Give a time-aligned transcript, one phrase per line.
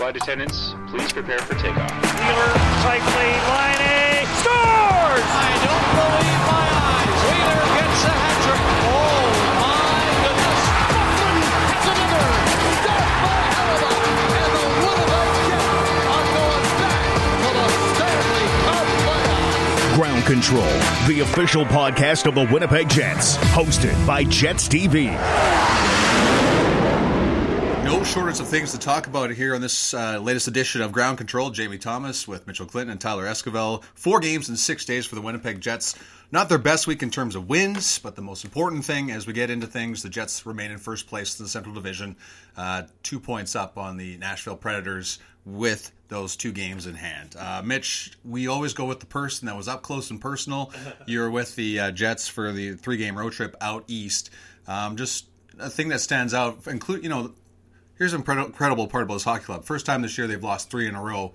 [0.00, 1.92] Flight attendants, please prepare for takeoff.
[1.92, 5.28] Wheeler, cycling, line A, scores!
[5.28, 7.20] I don't believe my eyes.
[7.28, 8.64] Wheeler gets a hat trick.
[8.88, 9.28] Oh
[9.60, 10.56] my goodness.
[11.04, 11.44] Buckland
[11.76, 12.32] has another.
[12.80, 14.00] Death by Hellebuyck.
[14.40, 15.68] And the Winnipeg Jets
[16.08, 17.04] are going back
[17.44, 20.00] to the Stanley Cup playoffs.
[20.00, 20.72] Ground Control,
[21.12, 25.12] the official podcast of the Winnipeg Jets, hosted by Jets TV.
[27.90, 31.18] No shortage of things to talk about here on this uh, latest edition of Ground
[31.18, 31.50] Control.
[31.50, 33.82] Jamie Thomas with Mitchell Clinton and Tyler Esquivel.
[33.96, 35.96] Four games in six days for the Winnipeg Jets.
[36.30, 39.32] Not their best week in terms of wins, but the most important thing as we
[39.32, 42.14] get into things, the Jets remain in first place in the Central Division,
[42.56, 47.34] uh, two points up on the Nashville Predators with those two games in hand.
[47.36, 50.72] Uh, Mitch, we always go with the person that was up close and personal.
[51.06, 54.30] You're with the uh, Jets for the three game road trip out east.
[54.68, 55.26] Um, just
[55.58, 57.32] a thing that stands out, include you know
[58.00, 59.64] here's an incredible part about this hockey club.
[59.64, 61.32] First time this year they've lost three in a row,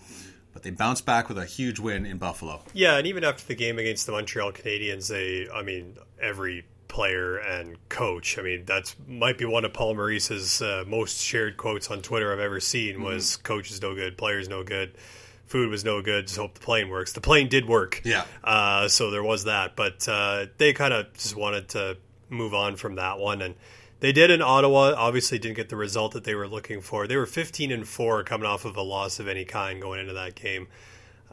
[0.51, 2.63] but they bounced back with a huge win in Buffalo.
[2.73, 7.37] Yeah, and even after the game against the Montreal Canadiens, they, I mean, every player
[7.37, 8.39] and coach.
[8.39, 12.33] I mean, that's might be one of Paul Maurice's uh, most shared quotes on Twitter
[12.33, 13.03] I've ever seen.
[13.03, 13.43] Was mm-hmm.
[13.43, 14.97] "Coach is no good, players no good."
[15.45, 16.25] Food was no good.
[16.25, 17.13] Just hope the plane works.
[17.13, 18.01] The plane did work.
[18.03, 18.25] Yeah.
[18.43, 21.97] Uh, so there was that, but uh, they kind of just wanted to
[22.29, 23.53] move on from that one, and
[23.99, 24.93] they did in Ottawa.
[24.95, 27.07] Obviously, didn't get the result that they were looking for.
[27.07, 30.13] They were 15 and four, coming off of a loss of any kind going into
[30.13, 30.67] that game,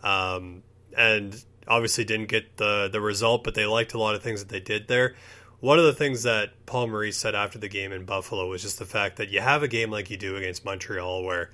[0.03, 0.63] um,
[0.97, 3.45] and obviously didn't get the the result.
[3.45, 5.15] But they liked a lot of things that they did there.
[5.61, 8.81] One of the things that Paul Maurice said after the game in Buffalo was just
[8.81, 11.53] the fact that you have a game like you do against Montreal where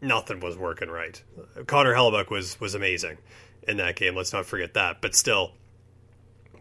[0.00, 1.22] nothing was working right.
[1.66, 3.18] Connor Hellebuyck was was amazing
[3.68, 4.16] in that game.
[4.16, 5.00] Let's not forget that.
[5.00, 5.52] But still,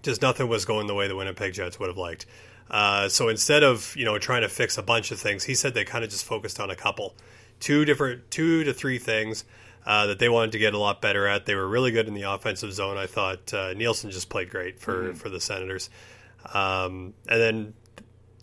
[0.03, 2.25] just nothing was going the way the Winnipeg Jets would have liked.
[2.71, 5.73] Uh, so instead of you know trying to fix a bunch of things, he said
[5.73, 7.15] they kind of just focused on a couple,
[7.59, 9.43] two different, two to three things
[9.85, 11.45] uh, that they wanted to get a lot better at.
[11.45, 12.97] They were really good in the offensive zone.
[12.97, 15.13] I thought uh, Nielsen just played great for mm-hmm.
[15.15, 15.89] for the Senators,
[16.53, 17.73] um, and then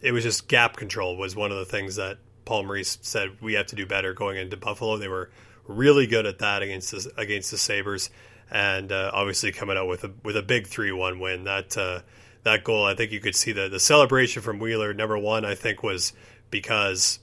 [0.03, 3.55] it was just gap control was one of the things that Paul Maurice said we
[3.55, 4.99] have to do better going into Buffalo.
[4.99, 5.31] They were
[5.67, 8.11] really good at that against the, against the Sabres,
[8.51, 12.01] and uh, obviously coming out with a with a big three one win that uh,
[12.45, 14.95] that goal, I think you could see the the celebration from Wheeler.
[14.95, 16.13] Number one, I think was
[16.51, 17.19] because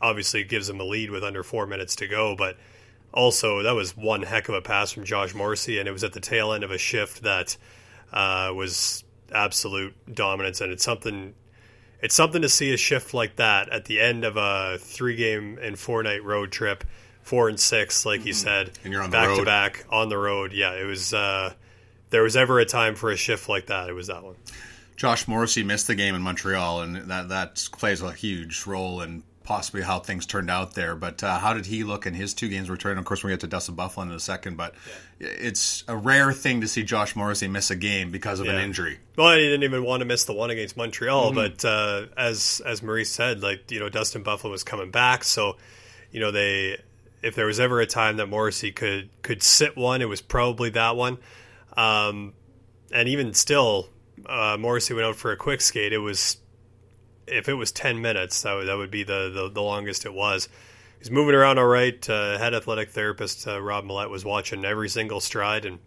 [0.00, 2.56] obviously it gives him a lead with under four minutes to go, but
[3.12, 6.12] also that was one heck of a pass from Josh Morrissey, and it was at
[6.12, 7.56] the tail end of a shift that
[8.12, 11.34] uh, was absolute dominance, and it's something.
[12.00, 15.58] It's something to see a shift like that at the end of a three game
[15.60, 16.84] and four night road trip,
[17.22, 18.44] four and six, like you mm-hmm.
[18.44, 20.52] said, and you're on back to back on the road.
[20.52, 21.12] Yeah, it was.
[21.12, 21.54] Uh,
[22.10, 24.36] there was ever a time for a shift like that, it was that one.
[24.96, 29.22] Josh Morrissey missed the game in Montreal, and that that plays a huge role in
[29.44, 30.94] possibly how things turned out there.
[30.94, 32.98] But uh, how did he look in his two games return?
[32.98, 34.74] Of course, we get to Dustin Byfuglien in a second, but
[35.20, 35.28] yeah.
[35.28, 38.52] it's a rare thing to see Josh Morrissey miss a game because of yeah.
[38.52, 38.98] an injury.
[39.16, 41.36] Well, he didn't even want to miss the one against Montreal, mm-hmm.
[41.36, 45.56] but uh, as as Maurice said, like you know, Dustin Byfuglien was coming back, so
[46.10, 46.76] you know they
[47.22, 50.70] if there was ever a time that Morrissey could could sit one, it was probably
[50.70, 51.18] that one.
[51.78, 52.32] Um,
[52.90, 53.88] and even still,
[54.26, 55.92] uh, Morrissey went out for a quick skate.
[55.92, 56.38] It was
[57.28, 60.12] if it was ten minutes, that would, that would be the, the, the longest it
[60.12, 60.48] was.
[60.98, 62.08] He's moving around all right.
[62.10, 65.78] Uh, head athletic therapist uh, Rob Millette was watching every single stride, and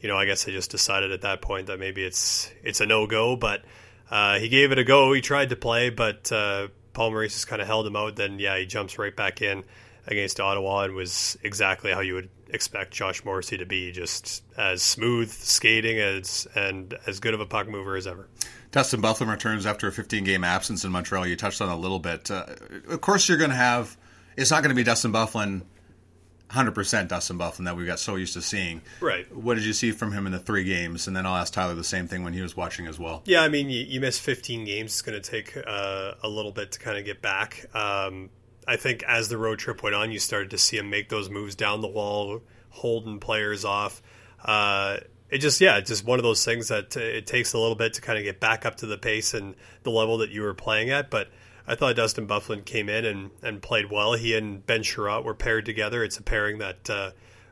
[0.00, 2.86] you know, I guess I just decided at that point that maybe it's it's a
[2.86, 3.36] no go.
[3.36, 3.64] But
[4.10, 5.12] uh, he gave it a go.
[5.12, 8.16] He tried to play, but uh, Paul Maurice just kind of held him out.
[8.16, 9.64] Then yeah, he jumps right back in
[10.06, 14.82] against Ottawa and was exactly how you would expect Josh Morrissey to be, just as
[14.82, 18.28] smooth skating as and as good of a puck mover as ever.
[18.70, 21.26] Dustin Byfuglien returns after a 15 game absence in Montreal.
[21.26, 22.30] You touched on a little bit.
[22.30, 22.46] Uh,
[22.88, 23.96] of course, you're going to have.
[24.36, 25.62] It's not going to be Dustin Byfuglien,
[26.50, 28.80] 100% Dustin Byfuglien that we got so used to seeing.
[29.00, 29.30] Right.
[29.34, 31.06] What did you see from him in the three games?
[31.06, 33.22] And then I'll ask Tyler the same thing when he was watching as well.
[33.26, 34.92] Yeah, I mean, you, you miss 15 games.
[34.92, 37.66] It's going to take uh, a little bit to kind of get back.
[37.74, 38.30] Um,
[38.66, 41.28] I think as the road trip went on, you started to see him make those
[41.28, 44.02] moves down the wall, holding players off.
[44.44, 44.98] Uh,
[45.30, 47.94] it just, yeah, it's just one of those things that it takes a little bit
[47.94, 50.54] to kind of get back up to the pace and the level that you were
[50.54, 51.10] playing at.
[51.10, 51.28] But
[51.66, 54.12] I thought Dustin Byfuglien came in and, and played well.
[54.14, 56.04] He and Ben Chiarot were paired together.
[56.04, 57.10] It's a pairing that uh,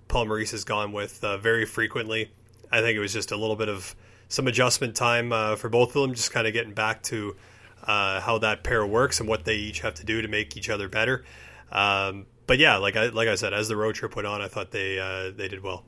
[0.09, 2.33] Paul Maurice has gone with uh, very frequently.
[2.71, 3.97] I think it was just a little bit of
[4.29, 7.37] some adjustment time uh, for both of them, just kind of getting back to
[7.85, 10.71] uh, how that pair works and what they each have to do to make each
[10.71, 11.25] other better.
[11.73, 14.49] Um, but yeah, like I like I said, as the road trip went on, I
[14.49, 15.85] thought they uh, they did well.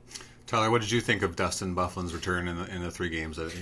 [0.47, 3.37] Tyler, what did you think of Dustin Byfuglien's return in the in the three games?
[3.37, 3.53] That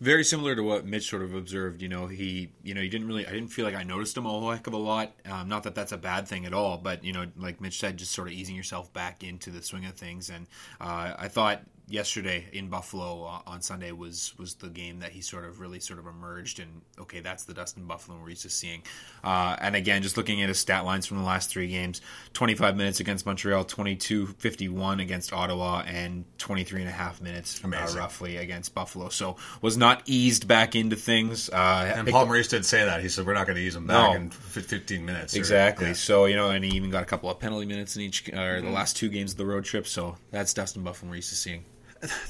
[0.00, 1.80] very similar to what Mitch sort of observed.
[1.80, 3.26] You know, he, you know, he didn't really.
[3.26, 5.12] I didn't feel like I noticed him a whole heck of a lot.
[5.24, 7.96] Um, not that that's a bad thing at all, but you know, like Mitch said,
[7.96, 10.30] just sort of easing yourself back into the swing of things.
[10.30, 10.46] And
[10.80, 15.20] uh, I thought yesterday in Buffalo uh, on Sunday was was the game that he
[15.20, 18.50] sort of really sort of emerged and okay that's the Dustin Byfuglien we're used to
[18.50, 18.82] seeing.
[19.22, 22.00] Uh, and again just looking at his stat lines from the last three games
[22.32, 27.68] 25 minutes against Montreal 22 51 against Ottawa and 23 and a half minutes uh,
[27.96, 29.10] roughly against Buffalo.
[29.10, 31.50] So was not eased back into things.
[31.50, 33.02] Uh, and Paul Maurice did say that.
[33.02, 34.16] He said we're not going to ease him back no.
[34.16, 35.88] in 15 minutes or, exactly.
[35.88, 35.92] Yeah.
[35.92, 38.32] so you know and he even got a couple of penalty minutes in each or
[38.32, 38.66] mm-hmm.
[38.66, 39.86] the last two games of the road trip.
[39.86, 41.64] So that's Dustin Byfuglien we're used to seeing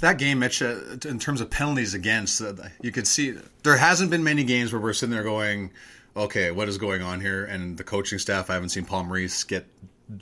[0.00, 0.76] that game, Mitch, uh,
[1.06, 4.80] in terms of penalties against, uh, you could see there hasn't been many games where
[4.80, 5.70] we're sitting there going,
[6.16, 7.44] okay, what is going on here?
[7.44, 9.66] And the coaching staff, I haven't seen Paul Maurice get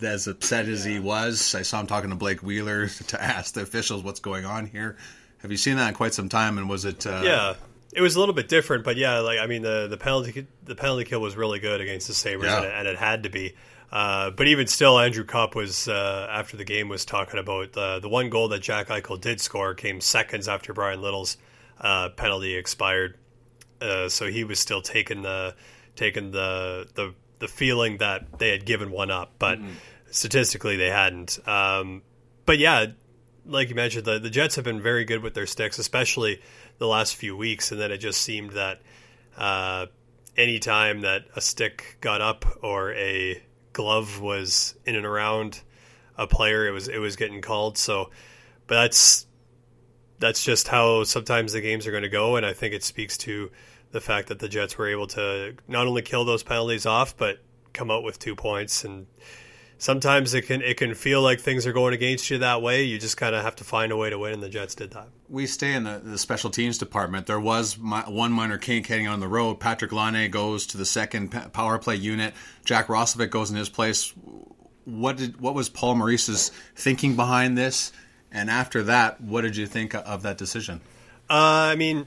[0.03, 1.55] as upset as he was.
[1.55, 4.97] I saw him talking to Blake Wheeler to ask the officials what's going on here.
[5.39, 6.57] Have you seen that in quite some time?
[6.57, 7.07] And was it?
[7.07, 7.55] Uh, yeah,
[7.93, 10.77] it was a little bit different, but yeah, like I mean, the the penalty the
[10.77, 12.59] penalty kill was really good against the Sabres, yeah.
[12.59, 13.55] and, it, and it had to be.
[13.93, 17.99] Uh, but even still, Andrew Copp was uh, after the game was talking about uh,
[17.99, 21.37] the one goal that Jack Eichel did score came seconds after Bryan Little's
[21.79, 23.19] uh, penalty expired,
[23.83, 25.55] uh, so he was still taking the
[25.95, 29.73] taking the the the feeling that they had given one up, but mm-hmm.
[30.11, 31.39] statistically they hadn't.
[31.47, 32.01] Um,
[32.47, 32.87] but yeah,
[33.45, 36.41] like you mentioned, the the Jets have been very good with their sticks, especially
[36.79, 38.81] the last few weeks, and then it just seemed that
[40.35, 43.43] any time that a stick got up or a
[43.73, 45.63] glove was in and around
[46.17, 47.79] a player, it was it was getting called.
[47.79, 48.11] So,
[48.67, 49.27] but that's
[50.19, 53.19] that's just how sometimes the games are going to go, and I think it speaks
[53.19, 53.51] to
[53.91, 57.39] the fact that the Jets were able to not only kill those penalties off, but
[57.73, 58.85] come out with two points.
[58.85, 59.07] And
[59.83, 62.85] sometimes it can it can feel like things are going against you that way.
[62.85, 64.93] You just kind of have to find a way to win, and the Jets did
[64.93, 65.09] that.
[65.29, 67.27] We stay in the, the special teams department.
[67.27, 69.59] There was my, one minor kink heading on the road.
[69.59, 72.33] Patrik Laine goes to the second power play unit.
[72.65, 74.13] Jack Roslovic goes in his place.
[74.85, 77.93] What did what was Paul Maurice's thinking behind this?
[78.31, 80.81] And after that, what did you think of that decision?
[81.29, 82.07] Uh, I mean,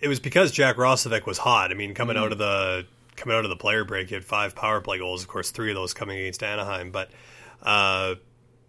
[0.00, 1.72] it was because Jack Roslovic was hot.
[1.72, 2.24] I mean, coming mm-hmm.
[2.24, 5.22] out of the coming out of the player break, he had five power play goals.
[5.22, 6.90] Of course, three of those coming against Anaheim.
[6.90, 7.10] But
[7.62, 8.16] uh,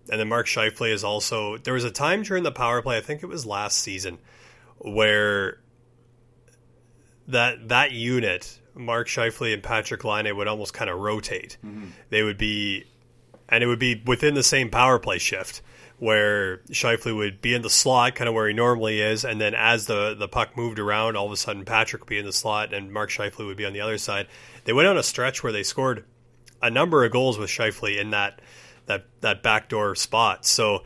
[0.09, 1.57] and then Mark Scheifele is also.
[1.57, 4.19] There was a time during the power play, I think it was last season,
[4.77, 5.59] where
[7.27, 11.57] that that unit, Mark Scheifele and Patrik Laine, would almost kind of rotate.
[11.65, 11.85] Mm-hmm.
[12.09, 12.85] They would be,
[13.49, 15.61] and it would be within the same power play shift
[15.99, 19.53] where Scheifele would be in the slot, kind of where he normally is, and then
[19.53, 22.33] as the, the puck moved around, all of a sudden Patrik would be in the
[22.33, 24.27] slot and Mark Scheifele would be on the other side.
[24.65, 26.05] They went on a stretch where they scored
[26.61, 28.41] a number of goals with Scheifele in that
[28.85, 30.45] that that backdoor spot.
[30.45, 30.83] So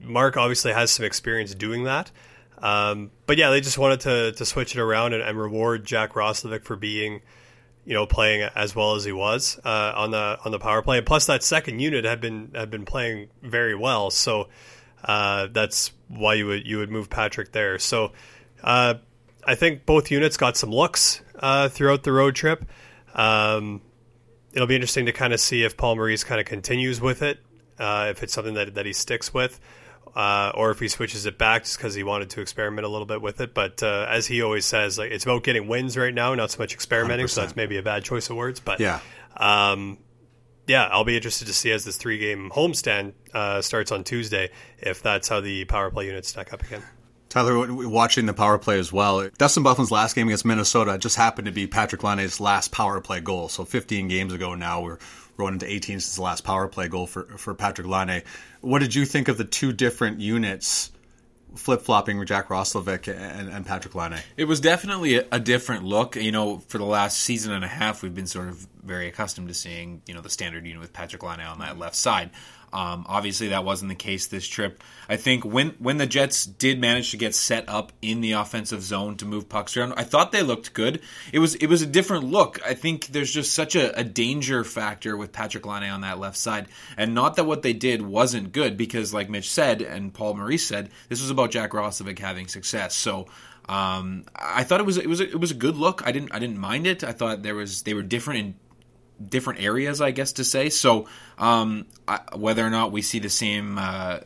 [0.00, 2.10] Mark obviously has some experience doing that.
[2.58, 6.12] Um, but yeah, they just wanted to to switch it around and, and reward Jack
[6.12, 7.22] Roslovic for being–
[7.84, 11.00] you know, playing as well as he was uh, on the on the power play.
[11.00, 14.10] Plus, that second unit had been had been playing very well.
[14.10, 14.48] So
[15.04, 17.78] uh, that's why you would you would move Patrik there.
[17.78, 18.12] So
[18.62, 18.94] uh,
[19.44, 22.64] I think both units got some looks uh, throughout the road trip.
[23.14, 23.82] Um,
[24.52, 27.40] it'll be interesting to kind of see if Paul Maurice kind of continues with it,
[27.78, 29.60] uh, if it's something that that he sticks with
[30.14, 33.06] uh, or if he switches it back just because he wanted to experiment a little
[33.06, 33.54] bit with it.
[33.54, 36.58] But uh, as he always says, like it's about getting wins right now, not so
[36.58, 37.26] much experimenting.
[37.26, 37.30] 100%.
[37.30, 38.60] So that's maybe a bad choice of words.
[38.60, 39.00] But yeah,
[39.36, 39.98] um,
[40.66, 44.50] yeah, I'll be interested to see as this three game homestand uh, starts on Tuesday
[44.78, 46.82] if that's how the power play units stack up again.
[47.28, 49.26] Tyler, watching the power play as well.
[49.38, 53.20] Dustin Byfuglien's last game against Minnesota just happened to be Patrik Laine's last power play
[53.20, 53.48] goal.
[53.48, 54.98] So 15 games ago now, we're
[55.36, 58.22] going into 18 since the last power play goal for for Patrik Laine.
[58.60, 60.90] What did you think of the two different units?
[61.54, 64.22] Flip flopping with Jack Roslovic and, and Patrik Laine.
[64.38, 66.16] It was definitely a, different look.
[66.16, 69.48] You know, for the last season and a half, we've been sort of very accustomed
[69.48, 72.30] to seeing you know the standard unit with Patrik Laine on that left side.
[72.72, 74.82] Um, obviously, that wasn't the case this trip.
[75.08, 78.82] I think when when the Jets did manage to get set up in the offensive
[78.82, 81.02] zone to move pucks around, I thought they looked good.
[81.32, 82.60] It was it was a different look.
[82.66, 86.38] I think there's just such a, a danger factor with Patrik Laine on that left
[86.38, 90.34] side, and not that what they did wasn't good, because like Mitch said and Paul
[90.34, 92.94] Maurice said, this was about Jack Roslovic having success.
[92.94, 93.26] So.
[93.68, 96.04] Um, I thought it was it was a, it was a good look.
[96.04, 97.04] I didn't I didn't mind it.
[97.04, 98.54] I thought there was they were different in
[99.28, 100.68] different areas, I guess to say.
[100.68, 104.18] So um, I, whether or not we see the same uh,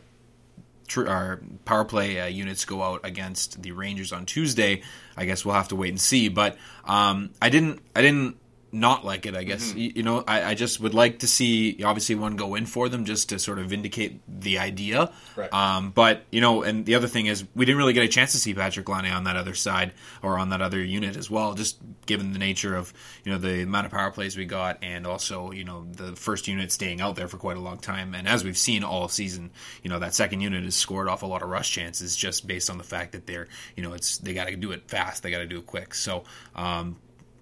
[0.87, 4.83] tr- our power play uh, units go out against the Rangers on Tuesday,
[5.17, 6.29] I guess we'll have to wait and see.
[6.29, 8.37] But um, I didn't I didn't
[8.77, 9.35] not like it.
[9.35, 10.23] I guess you, you know.
[10.27, 13.39] I, I just would like to see obviously one go in for them just to
[13.39, 15.11] sort of vindicate the idea.
[15.35, 15.53] Right.
[15.53, 18.33] Um, but you know, and the other thing is we didn't really get a chance
[18.33, 19.93] to see Patrik Laine on that other side
[20.23, 21.55] or on that other unit as well.
[21.55, 22.93] Just given the nature of
[23.25, 26.47] you know the amount of power plays we got, and also you know the first
[26.47, 28.15] unit staying out there for quite a long time.
[28.15, 29.51] And as we've seen all season,
[29.83, 32.69] you know that second unit has scored off a lot of rush chances just based
[32.71, 35.31] on the fact that they're you know it's they got to do it fast, they
[35.31, 35.95] got to do it quick.
[35.95, 36.25] So.
[36.55, 36.97] Um,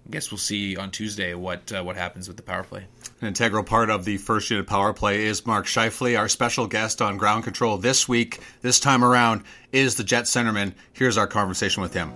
[0.07, 2.85] I guess we'll see on Tuesday what uh, what happens with the power play.
[3.21, 6.17] An integral part of the first unit power play is Mark Scheifele.
[6.17, 10.73] Our special guest on ground control this week, this time around, is the Jet centerman.
[10.93, 12.13] Here's our conversation with him.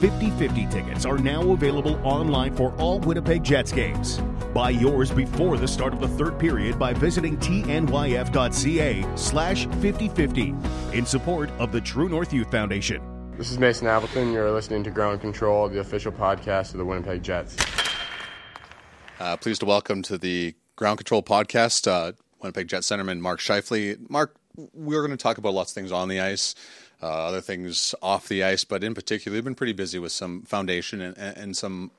[0.00, 4.18] 50 50 tickets are now available online for all Winnipeg Jets games.
[4.54, 10.54] Buy yours before the start of the third period by visiting tnyf.ca slash 5050
[10.96, 13.17] in support of the True North Youth Foundation.
[13.38, 14.32] This is Mason Appleton.
[14.32, 17.56] You're listening to Ground Control, the official podcast of the Winnipeg Jets.
[19.20, 24.10] Uh, pleased to welcome to the Ground Control podcast uh, Winnipeg Jet centerman Mark Scheifele.
[24.10, 24.34] Mark,
[24.74, 26.56] we're going to talk about lots of things on the ice,
[27.00, 30.42] uh, other things off the ice, but in particular, we've been pretty busy with some
[30.42, 31.92] foundation and, and some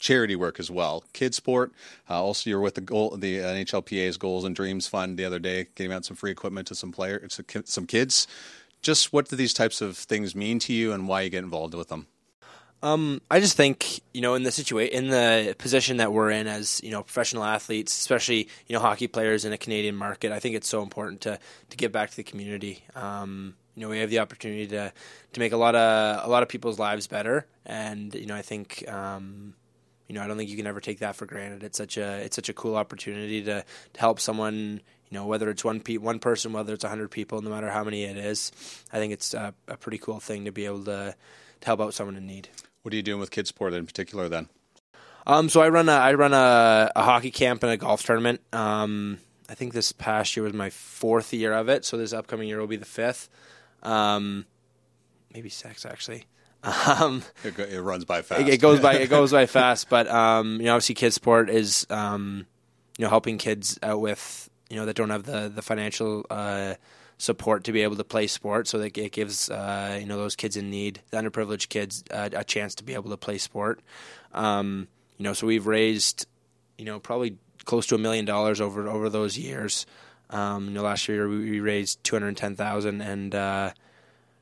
[0.00, 1.04] charity work as well.
[1.12, 1.72] Kid sport.
[2.08, 5.66] Uh, also, you're with the goal, the NHLPA's Goals and Dreams Fund the other day,
[5.74, 8.26] giving out some free equipment to some players, to some kids.
[8.86, 11.74] Just what do these types of things mean to you, and why you get involved
[11.74, 12.06] with them?
[12.84, 16.46] Um, I just think you know in the situation in the position that we're in
[16.46, 20.38] as you know professional athletes, especially you know hockey players in a Canadian market, I
[20.38, 21.40] think it's so important to
[21.70, 22.84] to give back to the community.
[22.94, 24.92] Um, you know, we have the opportunity to
[25.32, 28.42] to make a lot of a lot of people's lives better, and you know, I
[28.42, 28.84] think.
[28.88, 29.54] Um,
[30.08, 31.64] you know, I don't think you can ever take that for granted.
[31.64, 33.64] It's such a it's such a cool opportunity to,
[33.94, 34.80] to help someone.
[35.10, 37.84] You know, whether it's one pe- one person, whether it's hundred people, no matter how
[37.84, 38.50] many it is,
[38.92, 41.14] I think it's a, a pretty cool thing to be able to
[41.60, 42.48] to help out someone in need.
[42.82, 44.48] What are you doing with kid sport in particular then?
[45.26, 48.40] Um, so I run a I run a, a hockey camp and a golf tournament.
[48.52, 52.48] Um, I think this past year was my fourth year of it, so this upcoming
[52.48, 53.28] year will be the fifth.
[53.82, 54.46] Um,
[55.32, 56.24] maybe six actually.
[56.66, 58.40] Um, it, go, it, runs by fast.
[58.40, 61.48] It, it goes by it goes by fast, but um, you know, obviously, kid sport
[61.48, 62.44] is um,
[62.98, 66.74] you know helping kids out with you know that don't have the the financial uh,
[67.18, 68.68] support to be able to play sport.
[68.68, 72.30] So that it gives uh, you know those kids in need, the underprivileged kids, uh,
[72.32, 73.80] a chance to be able to play sport.
[74.32, 76.26] Um, you know, so we've raised
[76.78, 79.86] you know probably close to a million dollars over over those years.
[80.30, 83.70] Um, you know, last year we, raised two hundred ten thousand, and uh,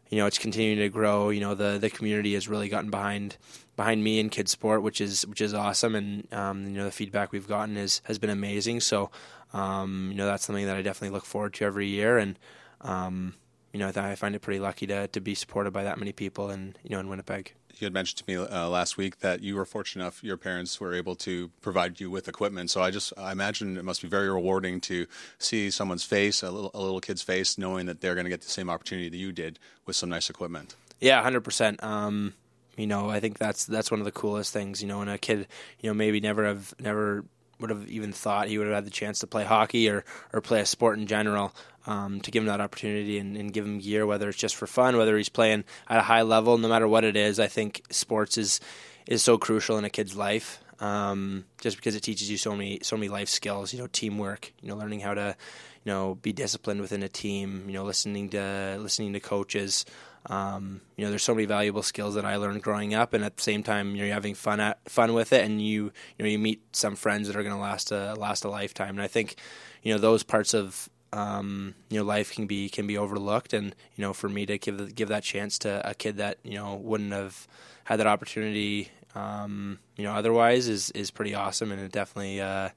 [0.09, 1.31] you know it's continuing to grow.
[1.31, 3.37] You know, the the community has really gotten behind
[3.77, 6.93] behind me in kids sport, which is which is awesome, and um, you know the
[6.93, 8.81] feedback we've gotten is has been amazing.
[8.81, 9.11] So,
[9.55, 12.39] um, you know, that's something that I definitely look forward to every year, and
[12.81, 13.35] um,
[13.73, 16.51] you know, I find it pretty lucky to to be supported by that many people,
[16.51, 17.55] and you know, in Winnipeg.
[17.79, 20.81] You had mentioned to me uh, last week that you were fortunate enough your parents
[20.81, 22.71] were able to provide you with equipment.
[22.71, 25.07] So i just i imagine it must be very rewarding to
[25.39, 28.43] see someone's face a little, a little kid's face knowing that they're going to get
[28.43, 30.77] the same opportunity that you did with some nice equipment.
[31.01, 32.35] Yeah 100% um,
[32.77, 34.81] you know i think that's that's one of the coolest things.
[34.81, 35.49] You know when a kid
[35.81, 37.25] you know maybe never have never
[37.65, 40.05] would have even thought he would have had the chance to play hockey or,
[40.35, 41.55] or play a sport in general
[41.87, 44.67] um, to give him that opportunity and, and, give him gear, whether it's just for
[44.67, 47.39] fun, whether he's playing at a high level, no matter what it is.
[47.41, 48.61] I think sports is
[49.07, 52.81] is so crucial in a kid's life, um, just because it teaches you so many
[52.83, 53.73] so many life skills.
[53.73, 54.53] You know, teamwork.
[54.63, 55.37] You know, learning how to
[55.85, 57.65] you know be disciplined within a team.
[57.67, 59.85] You know, listening to listening to coaches.
[60.27, 63.37] Um, you know, there's so many valuable skills that I learned growing up, and at
[63.37, 66.39] the same time, you're having fun at, fun with it, and you you know you
[66.39, 68.91] meet some friends that are going to last a last a lifetime.
[68.91, 69.37] And I think
[69.83, 73.75] you know those parts of um, you know life can be can be overlooked, and
[73.97, 76.77] you know for me to give give that chance to a kid that you know
[76.77, 77.47] wouldn't have
[77.85, 82.41] had that opportunity, um, you know otherwise is is pretty awesome, and it definitely.
[82.41, 82.71] Uh,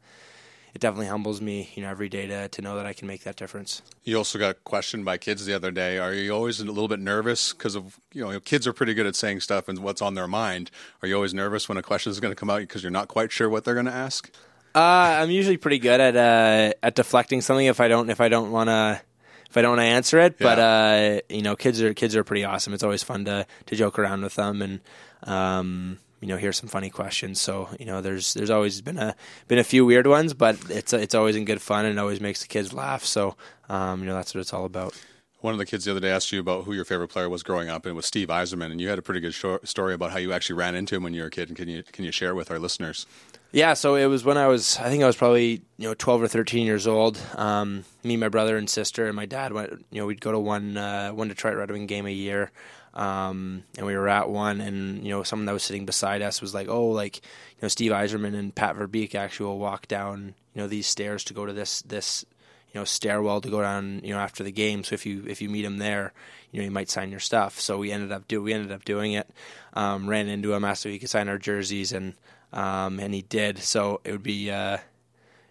[0.77, 3.23] it definitely humbles me, you know, every day to, to know that I can make
[3.23, 3.81] that difference.
[4.03, 5.97] You also got questioned by kids the other day.
[5.97, 9.07] Are you always a little bit nervous because of you know kids are pretty good
[9.07, 10.69] at saying stuff and what's on their mind?
[11.01, 13.07] Are you always nervous when a question is going to come out because you're not
[13.07, 14.31] quite sure what they're going to ask?
[14.75, 18.29] Uh, I'm usually pretty good at uh, at deflecting something if I don't if I
[18.29, 19.01] don't want to
[19.49, 20.37] if I don't want to answer it.
[20.37, 22.75] But uh, you know, kids are kids are pretty awesome.
[22.75, 24.79] It's always fun to to joke around with them and
[25.23, 27.41] um, you know hear some funny questions.
[27.41, 29.15] So you know, there's there's always been a
[29.47, 32.21] been a few weird ones, but it's it's always in good fun and it always
[32.21, 33.03] makes the kids laugh.
[33.03, 33.35] So
[33.69, 34.99] um, you know, that's what it's all about.
[35.41, 37.43] One of the kids the other day asked you about who your favorite player was
[37.43, 38.71] growing up, and it was Steve Yzerman.
[38.71, 39.35] And you had a pretty good
[39.67, 41.49] story about how you actually ran into him when you were a kid.
[41.49, 43.05] And can you can you share it with our listeners?
[43.51, 46.23] Yeah, so it was when I was, I think I was probably you know twelve
[46.23, 47.19] or thirteen years old.
[47.35, 49.85] Um, me, my brother and sister, and my dad went.
[49.91, 52.51] You know, we'd go to one uh, one Detroit Red Wing game a year.
[52.97, 56.41] Um, and we were at one, and you know, someone that was sitting beside us
[56.41, 60.33] was like, "Oh, like you know, Steve Yzerman and Pat Verbeek actually will walk down,
[60.55, 62.25] you know, these stairs to go to this this
[62.73, 64.83] you know stairwell to go down, you know, after the game.
[64.83, 66.11] So if you if you meet him there,
[66.51, 68.83] you know, he might sign your stuff." So we ended up do we ended up
[68.83, 69.29] doing it.
[69.73, 72.15] Um, ran into him, asked if he could sign our jerseys, and
[72.51, 73.59] um, and he did.
[73.59, 74.49] So it would be.
[74.49, 74.79] Uh,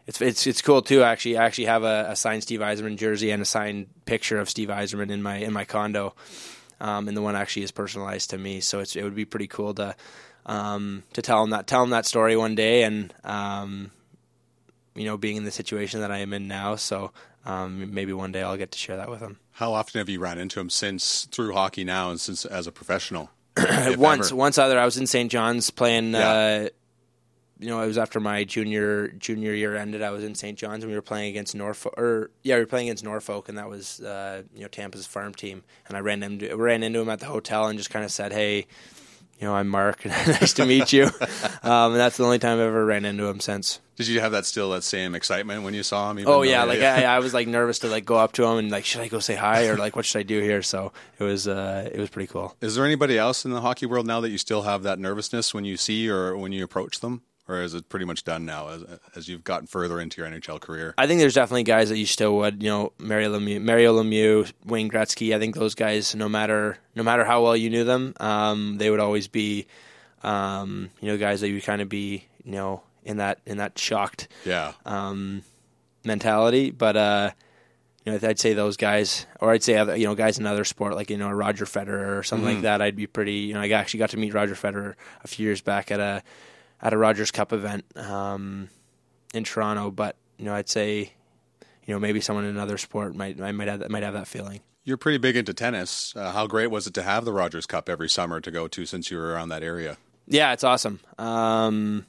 [0.09, 1.05] it's it's it's cool too.
[1.05, 4.51] Actually, I actually have a, a signed Steve Yzerman jersey and a signed picture of
[4.51, 6.15] Steve Yzerman in my in my condo,
[6.81, 8.61] um, and the one actually is personalized to me.
[8.61, 9.95] So it's it would be pretty cool to
[10.47, 13.91] um, to tell him that tell him that story one day, and um,
[14.95, 16.77] you know, being in the situation that I am in now.
[16.77, 17.13] So
[17.45, 19.39] um, maybe one day I'll get to share that with him.
[19.53, 22.73] How often have you ran into him since through hockey now and since as a
[22.73, 23.31] professional?
[23.97, 24.37] once, ever?
[24.37, 24.79] once other.
[24.79, 25.31] I was in St.
[25.31, 26.13] John's playing.
[26.13, 26.31] Yeah.
[26.31, 26.69] Uh,
[27.59, 30.03] you know, it was after my junior junior year ended.
[30.03, 30.59] I was in St.
[30.59, 31.95] John's and we were playing against Norfolk.
[31.97, 35.33] Or yeah, we were playing against Norfolk, and that was uh, you know Tampa's farm
[35.33, 35.63] team.
[35.89, 38.33] And I ran into ran into him at the hotel and just kind of said,
[38.33, 38.67] "Hey,
[39.39, 40.05] you know, I'm Mark.
[40.07, 41.05] nice to meet you."
[41.63, 43.81] um, and that's the only time I've ever ran into him since.
[43.97, 46.19] Did you have that still that same excitement when you saw him?
[46.19, 48.59] even Oh yeah, like I, I was like nervous to like go up to him
[48.59, 50.61] and like, should I go say hi or like what should I do here?
[50.61, 52.55] So it was uh, it was pretty cool.
[52.61, 55.55] Is there anybody else in the hockey world now that you still have that nervousness
[55.55, 58.69] when you see or when you approach them, or is it pretty much done now
[58.69, 58.85] as
[59.15, 60.95] as you've gotten further into your NHL career?
[60.99, 64.53] I think there's definitely guys that you still would, you know, Mario Lemieux, Mario Lemieux,
[64.65, 65.35] Wayne Gretzky.
[65.35, 68.91] I think those guys, no matter no matter how well you knew them, um, they
[68.91, 69.67] would always be,
[70.23, 73.79] um, you know, guys that you kind of be, you know, in that in that
[73.79, 75.43] shocked Yeah, um,
[76.05, 76.71] mentality.
[76.71, 77.31] But uh,
[78.05, 80.65] you know, I'd say those guys, or I'd say other, you know, guys in other
[80.65, 82.83] sport like you know Roger Federer or something like that.
[82.83, 83.35] I'd be pretty.
[83.35, 86.23] You know, I actually got to meet Roger Federer a few years back at a
[86.83, 88.69] at a Rogers Cup event um,
[89.35, 89.91] in Toronto.
[89.91, 91.13] But you know, I'd say,
[91.85, 94.27] you know, maybe someone in another sport might I might have that, might have that
[94.29, 94.61] feeling.
[94.85, 96.15] you're pretty big into tennis.
[96.17, 98.87] Uh, how great was it to have the Rogers Cup every summer to go to
[98.87, 99.97] since you were around that area?
[100.29, 101.01] Yeah, it's awesome.
[101.19, 102.05] Um,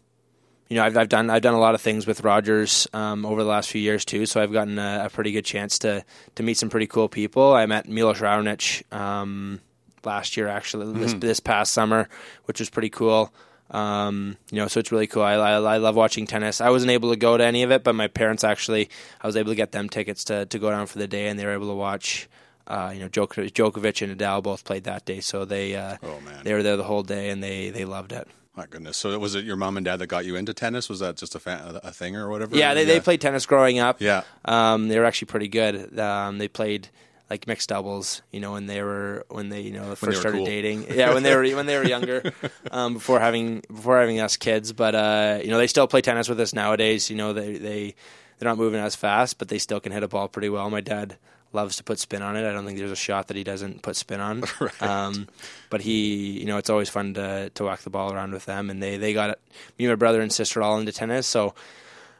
[0.69, 3.41] you know, I've, I've done I've done a lot of things with Rogers um, over
[3.43, 6.03] the last few years too, so I've gotten a, a pretty good chance to
[6.35, 7.53] to meet some pretty cool people.
[7.53, 9.61] I met Milos Raonic um,
[10.03, 12.09] last year, actually this this past summer,
[12.45, 13.31] which was pretty cool.
[13.71, 15.23] Um, you know, so it's really cool.
[15.23, 16.61] I, I I love watching tennis.
[16.61, 18.89] I wasn't able to go to any of it, but my parents actually
[19.21, 21.37] I was able to get them tickets to to go down for the day, and
[21.39, 22.29] they were able to watch.
[22.65, 26.19] Uh, you know, Djok- Djokovic and Nadal both played that day, so they uh, Oh,
[26.19, 26.43] man.
[26.43, 28.27] they were there the whole day, and they they loved it.
[28.57, 28.97] My goodness.
[28.97, 30.89] So was it your mom and dad that got you into tennis?
[30.89, 32.57] Was that just a, fa- a thing or whatever?
[32.57, 34.01] Yeah, they, they played tennis growing up.
[34.01, 34.23] Yeah.
[34.45, 35.97] um, they were actually pretty good.
[35.99, 36.89] Um, they played
[37.29, 40.45] like mixed doubles, you know, when they were when they you know first started cool.
[40.45, 40.85] dating.
[40.93, 42.33] Yeah, when they were when they were younger,
[42.71, 44.73] um, before having before having us kids.
[44.73, 47.09] But uh, you know, they still play tennis with us nowadays.
[47.09, 47.95] You know, they they
[48.39, 50.69] they're not moving as fast, but they still can hit a ball pretty well.
[50.69, 51.17] My dad
[51.53, 52.47] loves to put spin on it.
[52.47, 54.43] I don't think there's a shot that he doesn't put spin on.
[54.81, 55.27] um,
[55.69, 58.69] but he, you know, it's always fun to to whack the ball around with them.
[58.69, 59.37] And they they got.
[59.77, 61.27] Me, and my brother, and sister all into tennis.
[61.27, 61.53] So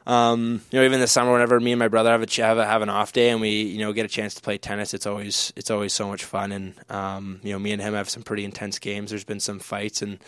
[0.07, 2.57] um, you know, even this summer, whenever me and my brother have a ch- have,
[2.57, 4.93] a, have an off day and we, you know, get a chance to play tennis,
[4.93, 6.53] it's always it's always so much fun.
[6.53, 9.09] And um, you know, me and him have some pretty intense games.
[9.09, 10.19] There's been some fights and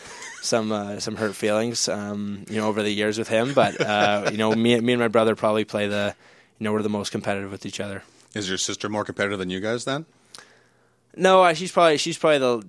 [0.41, 3.53] some uh, some hurt feelings, um, you know, over the years with him.
[3.53, 6.13] But uh, you know, me me and my brother probably play the,
[6.59, 8.03] you know, we're the most competitive with each other.
[8.35, 10.05] Is your sister more competitive than you guys then?
[11.15, 12.67] No, uh, she's probably she's probably the,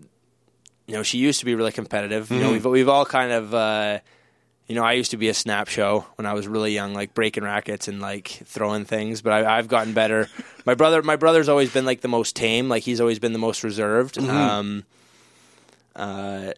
[0.87, 2.31] you know, she used to be really competitive.
[2.31, 3.53] You know, we've we've all kind of.
[3.53, 3.99] Uh,
[4.71, 7.13] you know, I used to be a snap show when I was really young, like
[7.13, 9.21] breaking rackets and like throwing things.
[9.21, 10.29] But I, I've gotten better.
[10.65, 12.69] my brother, my brother's always been like the most tame.
[12.69, 14.17] Like he's always been the most reserved.
[14.17, 14.85] Um,
[15.97, 16.53] uh,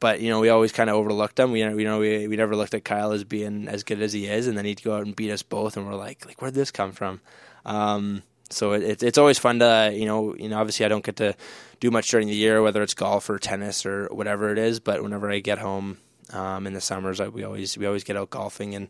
[0.00, 1.52] but you know, we always kind of overlooked him.
[1.52, 4.26] We, you know, we we never looked at Kyle as being as good as he
[4.26, 6.54] is, and then he'd go out and beat us both, and we're like, like where'd
[6.54, 7.20] this come from?
[7.64, 11.04] Um, so it, it's it's always fun to you know you know obviously I don't
[11.04, 11.36] get to
[11.78, 14.80] do much during the year, whether it's golf or tennis or whatever it is.
[14.80, 15.98] But whenever I get home
[16.32, 18.88] um, in the summers, I, we always we always get out golfing, and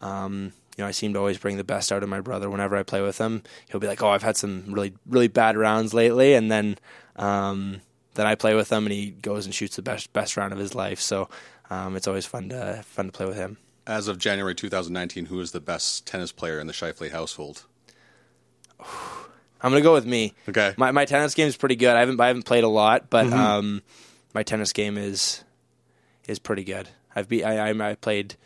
[0.00, 2.76] um, you know I seem to always bring the best out of my brother whenever
[2.76, 3.42] I play with him.
[3.68, 6.78] He'll be like, "Oh, I've had some really really bad rounds lately," and then
[7.16, 7.80] um,
[8.14, 10.58] then I play with him, and he goes and shoots the best best round of
[10.58, 11.00] his life.
[11.00, 11.28] So
[11.70, 13.58] um, it's always fun to fun to play with him.
[13.86, 17.64] As of January 2019, who is the best tennis player in the Scheifele household?
[19.62, 20.34] I'm gonna go with me.
[20.48, 20.74] Okay.
[20.76, 21.94] My my tennis game is pretty good.
[21.94, 23.82] I haven't I haven't played a lot, but um,
[24.34, 25.44] my tennis game is
[26.30, 26.88] is pretty good.
[27.14, 28.36] I've be I, I I played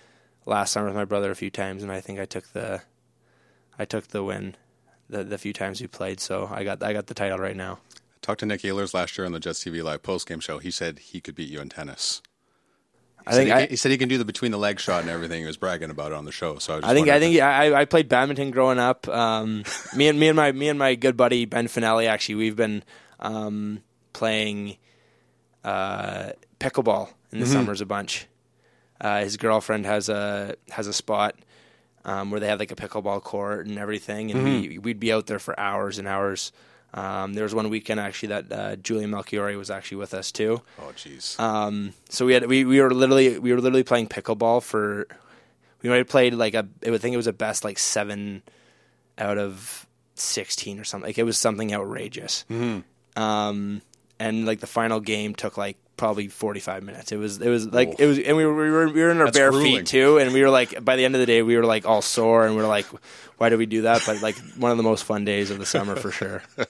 [0.47, 2.83] last summer with my brother a few times, and I think I took the
[3.79, 4.57] I took the win
[5.09, 6.21] the the few times we played.
[6.21, 7.79] So I got I got the title right now.
[7.93, 10.59] I Talked to Nik Ehlers last year on the Jets TV Live post game show.
[10.59, 12.23] He said he could beat you in tennis.
[13.21, 15.03] He I think he, I, he said he can do the between the leg shot
[15.03, 15.41] and everything.
[15.41, 16.59] He was bragging about it on the show.
[16.59, 19.07] So I, just I think I think I, I played badminton growing up.
[19.09, 19.65] Um,
[19.97, 22.83] me and me and my me and my good buddy Ben Finelli actually we've been
[23.21, 24.77] um, playing
[25.63, 27.53] uh, pickleball in the Mhm.
[27.53, 28.27] summers a bunch.
[29.01, 31.35] Uh, his girlfriend has a has a spot
[32.07, 35.27] um, where they have like a pickleball court and everything, and we, we'd be out
[35.27, 36.53] there for hours and hours.
[36.95, 40.63] Um, there was one weekend actually that uh, Julian Melchiori was actually with us too.
[40.79, 41.39] Oh, jeez.
[41.41, 45.07] Um, so we had we, we were literally we were literally playing pickleball for
[45.83, 48.43] we might have played like a I would think it was a best like seven
[49.19, 51.09] out of sixteen or something.
[51.09, 52.45] Like it was something outrageous.
[52.49, 53.21] Mm-hmm.
[53.21, 53.83] Um,
[54.21, 57.13] and like the final game took like probably forty five minutes.
[57.13, 59.19] It was it was like it was and we were we were, we were in
[59.19, 59.79] our That's bare grueling.
[59.79, 61.87] feet too, and we were like by the end of the day we were like
[61.87, 62.87] all sore and we are like
[63.39, 64.03] why did we do that?
[64.07, 66.43] But like one of the most fun days of the summer for sure.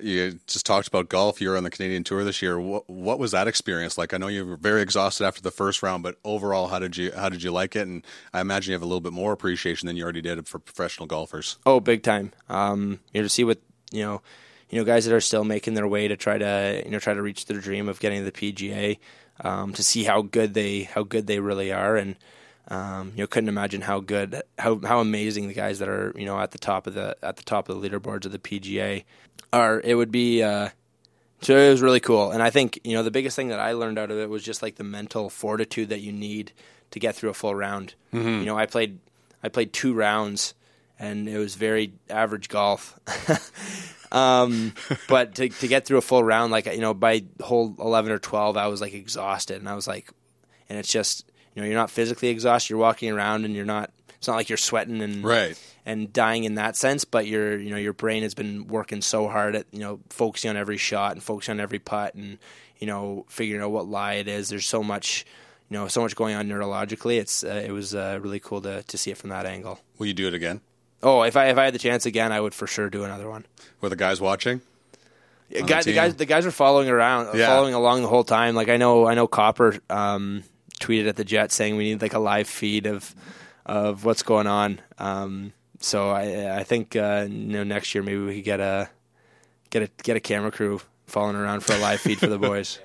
[0.00, 1.40] You just talked about golf.
[1.40, 2.60] You were on the Canadian Tour this year.
[2.60, 4.14] What, what was that experience like?
[4.14, 7.10] I know you were very exhausted after the first round, but overall, how did you
[7.12, 7.86] how did you like it?
[7.86, 10.60] And I imagine you have a little bit more appreciation than you already did for
[10.60, 11.58] professional golfers.
[11.66, 12.32] Oh, big time.
[12.48, 13.58] Um, you know, to see what
[13.90, 14.22] you know,
[14.70, 17.14] you know, guys that are still making their way to try to you know try
[17.14, 18.98] to reach their dream of getting to the PGA.
[19.40, 22.16] Um, to see how good they how good they really are, and
[22.68, 26.26] um, you know, couldn't imagine how good how how amazing the guys that are you
[26.26, 29.04] know at the top of the at the top of the leaderboards of the PGA
[29.52, 29.80] are.
[29.80, 30.42] It would be.
[30.42, 30.70] Uh,
[31.40, 33.72] so it was really cool, and I think you know the biggest thing that I
[33.72, 36.50] learned out of it was just like the mental fortitude that you need
[36.90, 37.94] to get through a full round.
[38.40, 38.98] You know, I played
[39.42, 40.54] I played two rounds,
[40.98, 42.98] and it was very average golf.
[44.12, 44.72] um,
[45.08, 48.18] but to to get through a full round, like you know, by hole eleven or
[48.18, 50.10] twelve, I was like exhausted, and I was like,
[50.68, 52.70] and it's just you know, you're not physically exhausted.
[52.70, 53.90] You're walking around, and you're not.
[54.16, 55.56] It's not like you're sweating and Right.
[55.86, 59.28] and dying in that sense, but your you know your brain has been working so
[59.28, 62.38] hard at you know focusing on every shot and focusing on every putt and
[62.78, 64.48] you know figuring out what lie it is.
[64.48, 65.24] There's so much
[65.70, 67.20] you know so much going on neurologically.
[67.20, 69.78] It's uh, it was uh, really cool to to see it from that angle.
[69.98, 70.62] Will you do it again?
[71.02, 73.28] Oh, if I if I had the chance again, I would for sure do another
[73.28, 73.46] one.
[73.80, 74.60] Were the guys watching?
[75.48, 77.46] Yeah, On guy, the the guys the guys were following around, Yeah.
[77.46, 78.54] following along the whole time.
[78.54, 80.42] Like I know I know Copper um,
[80.80, 83.14] tweeted at the Jet saying we need like a live feed of
[83.64, 84.80] of what's going on.
[84.98, 88.90] Um, so I I think uh, you know next year maybe we could get a
[89.70, 92.78] get a get a camera crew following around for a live feed for the boys.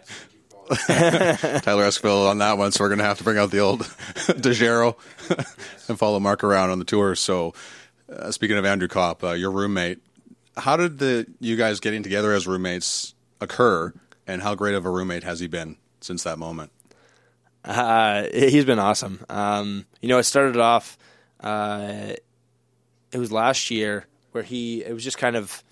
[0.87, 3.81] Tyler Esquivel on that one, so we're going to have to bring out the old
[4.15, 4.95] DeGero
[5.89, 7.15] and follow Mark around on the tour.
[7.15, 7.53] So,
[8.13, 9.99] uh, speaking of Andrew Copp, uh, your roommate,
[10.57, 13.93] how did the you guys getting together as roommates occur,
[14.27, 16.71] and how great of a roommate has he been since that moment?
[17.65, 19.23] Uh, he's been awesome.
[19.29, 20.97] Um, you know, it started off.
[21.39, 22.13] Uh,
[23.11, 24.83] it was last year where he.
[24.83, 25.63] It was just kind of.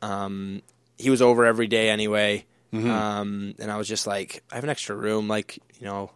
[0.00, 0.62] Um,
[0.98, 4.70] he was over every day anyway, um, and I was just like, I have an
[4.70, 5.28] extra room.
[5.28, 6.10] Like, you know,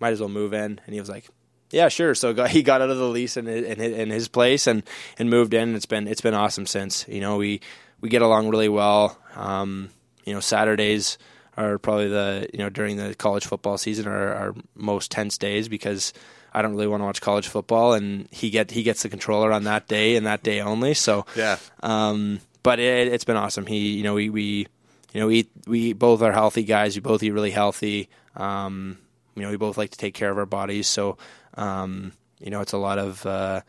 [0.00, 0.80] might as well move in.
[0.84, 1.28] And he was like,
[1.70, 2.14] Yeah, sure.
[2.14, 4.82] So got, he got out of the lease in, in in his place and
[5.18, 5.74] and moved in.
[5.74, 7.06] It's been it's been awesome since.
[7.08, 7.60] You know, we
[8.00, 9.18] we get along really well.
[9.34, 9.90] Um,
[10.24, 11.18] you know, Saturdays
[11.56, 15.68] are probably the you know during the college football season are our most tense days
[15.68, 16.12] because
[16.52, 19.52] I don't really want to watch college football, and he get he gets the controller
[19.52, 20.94] on that day and that day only.
[20.94, 21.58] So Yeah.
[21.82, 23.64] um, but it, it's been awesome.
[23.66, 24.66] He, you know, we, we,
[25.14, 26.94] you know, we eat, we both are healthy guys.
[26.94, 28.10] We both eat really healthy.
[28.36, 28.98] Um,
[29.34, 30.86] you know, we both like to take care of our bodies.
[30.86, 31.16] So,
[31.54, 33.60] um, you know, it's a lot of, uh,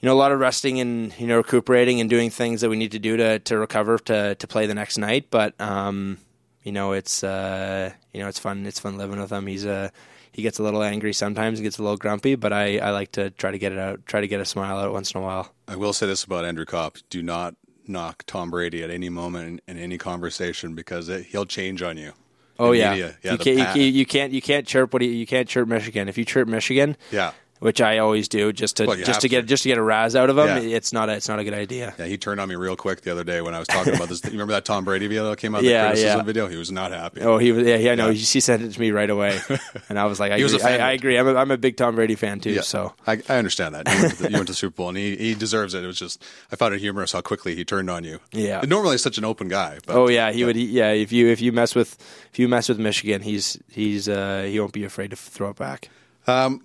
[0.00, 2.76] you know, a lot of resting and you know recuperating and doing things that we
[2.76, 5.26] need to do to to recover to to play the next night.
[5.30, 6.18] But um,
[6.62, 8.66] you know, it's uh, you know, it's fun.
[8.66, 9.46] It's fun living with him.
[9.46, 9.92] He's a
[10.32, 11.58] he gets a little angry sometimes.
[11.58, 14.04] He gets a little grumpy, but I I like to try to get it out.
[14.06, 15.52] Try to get a smile out once in a while.
[15.68, 17.54] I will say this about Andrew Copp: do not
[17.86, 21.96] knock Tom Brady at any moment in, in any conversation because it, he'll change on
[21.96, 22.12] you.
[22.58, 23.16] Oh yeah, media.
[23.22, 26.08] yeah, you, can't, you, you can't you can't chirp what you, you can't chirp Michigan.
[26.08, 27.32] If you chirp Michigan, yeah.
[27.62, 29.82] Which I always do, just to Well, just have to get just to get a
[29.82, 30.76] raz out of them, Yeah.
[30.76, 31.94] it's not a, it's not a good idea.
[31.96, 34.08] Yeah, he turned on me real quick the other day when I was talking about
[34.08, 34.22] this.
[34.24, 35.62] You remember that Tom Brady video that came out?
[35.72, 36.24] Yeah, criticism yeah.
[36.24, 36.48] video.
[36.48, 37.20] He was not happy.
[37.20, 38.06] Oh, he was yeah, yeah, I know.
[38.08, 38.12] Yeah.
[38.14, 39.38] He, he sent it to me right away,
[39.88, 40.64] and I was like, I He was agree.
[40.66, 41.00] I, I offended.
[41.00, 41.18] agree.
[41.18, 42.50] I'm a, I'm a big Tom Brady fan too.
[42.50, 43.86] Yeah, So I, I understand that.
[43.88, 45.84] You went, to the, you went to the Super Bowl, and he, he deserves it.
[45.84, 48.18] It was just I found it humorous how quickly he turned on you.
[48.32, 48.58] Yeah.
[48.60, 49.78] and normally he's such an open guy.
[49.86, 50.56] But, oh yeah, he would.
[50.56, 51.96] Yeah, if you if you mess with
[52.32, 55.56] if you mess with Michigan, he's he's uh, he won't be afraid to throw it
[55.56, 55.88] back.
[56.26, 56.62] Um,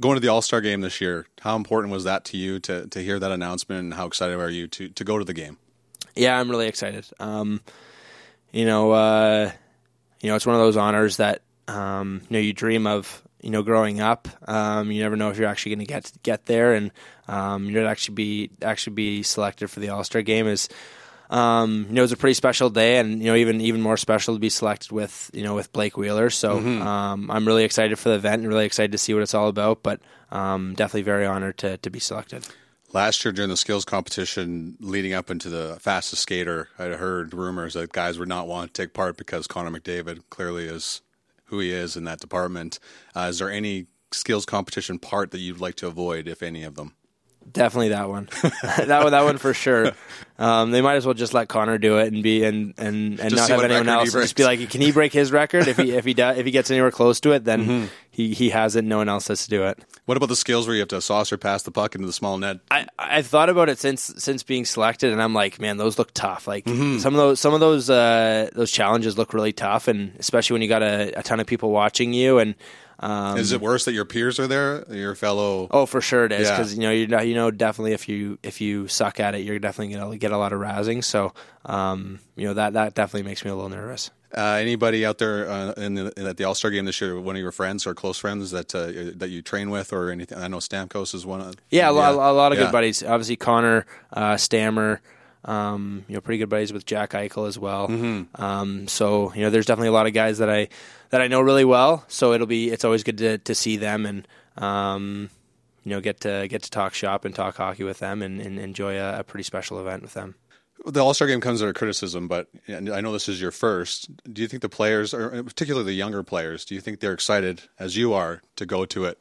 [0.00, 2.86] going to the All Star game this year, how important was that to you to
[2.88, 5.58] to hear that announcement, and how excited are you to to go to the game?
[6.14, 7.06] Yeah, I'm really excited.
[7.18, 7.60] Um,
[8.52, 9.50] you know, uh,
[10.20, 13.22] you know, it's one of those honors that um, you know you dream of.
[13.40, 16.46] You know, growing up, um, you never know if you're actually going to get get
[16.46, 16.92] there, and
[17.26, 20.68] um, you'd actually be actually be selected for the All Star game is.
[21.32, 23.96] Um, you know, it was a pretty special day, and you know, even even more
[23.96, 26.28] special to be selected with you know with Blake Wheeler.
[26.28, 29.32] So um, I'm really excited for the event and really excited to see what it's
[29.32, 29.82] all about.
[29.82, 32.46] But um, definitely very honored to to be selected.
[32.92, 37.72] Last year during the skills competition leading up into the fastest skater, I heard rumors
[37.72, 41.00] that guys would not want to take part because Connor McDavid clearly is
[41.46, 42.78] who he is in that department.
[43.16, 46.74] Uh, is there any skills competition part that you'd like to avoid, if any of
[46.74, 46.94] them?
[47.50, 48.28] Definitely that one.
[48.62, 49.12] that one.
[49.12, 49.92] That one for sure.
[50.38, 53.30] Um, they might as well just let Connor do it and be and and, and
[53.30, 54.12] Just not have anyone else.
[54.12, 55.68] Just be like, can he break his record?
[55.68, 57.86] If he if he does, if he gets anywhere close to it, then Mm-hmm.
[58.10, 58.84] he he has it.
[58.84, 59.78] No one else has to do it.
[60.06, 62.38] What about the skills where you have to saucer pass the puck into the small
[62.38, 62.58] net?
[62.70, 66.12] I I've thought about it since since being selected, and I'm like, man, those look
[66.14, 66.46] tough.
[66.48, 66.98] Like Mm-hmm.
[66.98, 70.62] some of those some of those uh, those challenges look really tough, and especially when
[70.62, 72.54] you got a, a ton of people watching you and.
[73.02, 75.66] Um, is it worse that your peers are there, your fellow?
[75.72, 76.56] Oh, for sure it is Yeah.
[76.56, 79.40] because you know you know you know definitely if you if you suck at it,
[79.40, 81.02] you're definitely gonna get a lot of rousing.
[81.02, 81.32] So
[81.66, 84.10] um, you know that that definitely makes me a little nervous.
[84.34, 87.20] Uh, anybody out there uh, in the, at the All Star game this year?
[87.20, 88.86] One of your friends or close friends that uh,
[89.18, 90.38] that you train with, or anything?
[90.38, 91.40] I know Stamkos is one.
[91.42, 92.64] Of, Yeah, a, lot, a lot of Yeah.
[92.66, 93.02] good buddies.
[93.02, 95.02] Obviously Connor, uh, Stammer,
[95.44, 97.88] um, you know, pretty good buddies with Jack Eichel as well.
[97.88, 98.42] Mm-hmm.
[98.42, 100.68] Um, so you know, there's definitely a lot of guys that I
[101.12, 102.04] that I know really well.
[102.08, 104.26] So it'll be it's always good to to see them and.
[104.58, 105.30] Um,
[105.84, 108.58] you know, get to get to talk shop and talk hockey with them, and, and
[108.58, 110.36] enjoy a, a pretty special event with them.
[110.84, 114.10] The All Star game comes under criticism, but and I know this is your first.
[114.32, 117.62] Do you think the players, or particularly the younger players, do you think they're excited
[117.78, 119.18] as you are to go to it?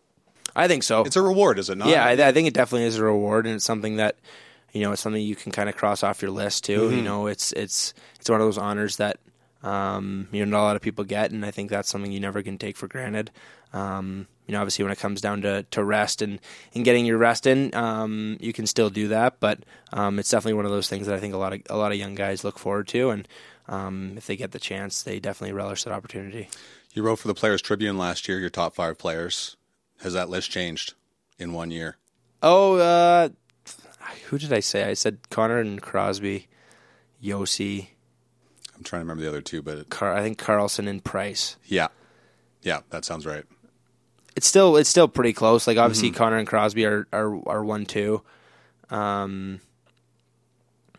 [0.56, 1.04] I think so.
[1.04, 1.88] It's a reward, is it not?
[1.88, 4.18] Yeah, I, I think it definitely is a reward, and it's something that
[4.72, 6.82] you know it's something you can kind of cross off your list too.
[6.82, 6.98] Mm-hmm.
[6.98, 9.18] You know, it's it's it's one of those honors that
[9.64, 12.20] um, you know not a lot of people get, and I think that's something you
[12.20, 13.32] never can take for granted.
[13.74, 16.40] Um, you know, obviously when it comes down to, to rest and,
[16.74, 19.60] and getting your rest in, um, you can still do that, but
[19.94, 21.92] um, it's definitely one of those things that I think a lot of a lot
[21.92, 23.28] of young guys look forward to, and
[23.68, 26.50] um, if they get the chance, they definitely relish that opportunity.
[26.94, 28.40] You wrote for the Players Tribune last year.
[28.40, 29.56] Your top five players.
[30.02, 30.96] Has that list changed
[31.38, 31.98] in one year?
[32.42, 33.30] Oh, uh,
[34.26, 34.84] who did I say?
[34.84, 36.48] I said Connor and Crosby,
[37.24, 37.88] Yossi.
[38.82, 41.56] I'm trying to remember the other two, but Car- I think Carlson and Price.
[41.66, 41.90] yeah,
[42.64, 43.44] yeah, that sounds right.
[44.36, 45.68] It's still it's still pretty close.
[45.68, 46.18] Like obviously Mm-hmm.
[46.18, 48.22] Connor and Crosby are are, are one two.
[48.90, 49.60] Um,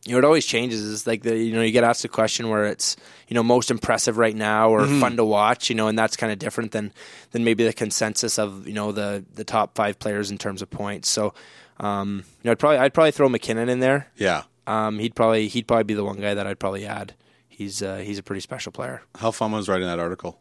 [0.05, 0.93] you know, it always changes.
[0.93, 2.97] It's like the you know you get asked a question where it's
[3.29, 5.01] you know most impressive right now or Mm-hmm.
[5.01, 5.71] fun to watch.
[5.71, 6.93] You know, and that's kind of different than
[7.31, 10.71] than maybe the consensus of you know the the top five players in terms of
[10.71, 11.09] points.
[11.09, 11.35] So,
[11.81, 14.09] um, you know, I'd probably I'd probably throw MacKinnon in there.
[14.17, 14.43] Yeah.
[14.67, 17.15] Um, he'd probably he'd probably be the one guy that I'd probably add.
[17.53, 19.03] He's uh, he's a pretty special player.
[19.17, 20.41] How fun was writing that article?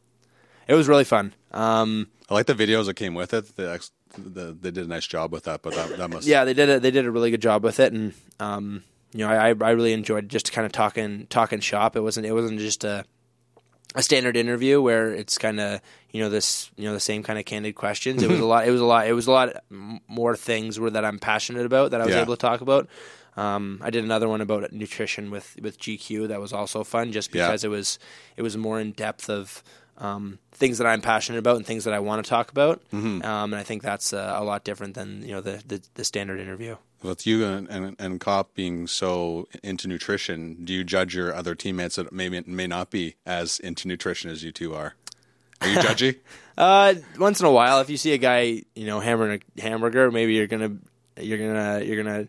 [0.67, 1.33] It was really fun.
[1.51, 3.55] Um, I like the videos that came with it.
[3.57, 6.45] The, ex- the, they did a nice job with that, but that, that must yeah,
[6.45, 9.29] they did a, they did a really good job with it, and um, you know
[9.29, 11.95] I I really enjoyed just kind of talking talking shop.
[11.97, 13.03] It wasn't it wasn't just a
[13.93, 17.37] a standard interview where it's kind of you know this you know the same kind
[17.37, 18.23] of candid questions.
[18.23, 18.65] It was a lot.
[18.67, 19.07] It was a lot.
[19.07, 19.49] It was a lot
[20.07, 22.21] more things where that I'm passionate about that I was Yeah.
[22.21, 22.87] able to talk about.
[23.41, 27.33] Um, I did another one about nutrition with, with GQ that was also fun, just
[27.33, 27.47] Yeah.
[27.47, 27.99] because it was
[28.37, 29.63] it was more in depth of
[29.97, 32.81] um, things that I'm passionate about and things that I want to talk about.
[32.93, 33.23] Mm-hmm.
[33.23, 36.03] Um, and I think that's uh, a lot different than you know the the, the
[36.03, 36.75] standard interview.
[37.03, 41.55] With you and, and, and Copp being so into nutrition, do you judge your other
[41.55, 44.93] teammates that maybe may not be as into nutrition as you two are?
[45.61, 46.19] Are you judgy?
[46.57, 50.11] Uh, once in a while, if you see a guy, you know, hammering a hamburger,
[50.11, 50.77] maybe you're gonna,
[51.19, 52.27] you're gonna, you're gonna,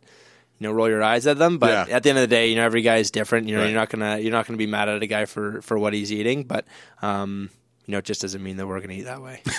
[0.63, 1.59] you know, roll your eyes at them.
[1.59, 1.97] But Yeah.
[1.97, 3.49] at the end of the day, you know, every guy is different.
[3.49, 3.71] You know, Right.
[3.71, 6.13] you're not gonna, you're not gonna be mad at a guy for for what he's
[6.13, 6.45] eating.
[6.45, 6.67] But,
[7.03, 7.51] um,
[7.87, 9.43] you know, it just doesn't mean that we're gonna eat that way.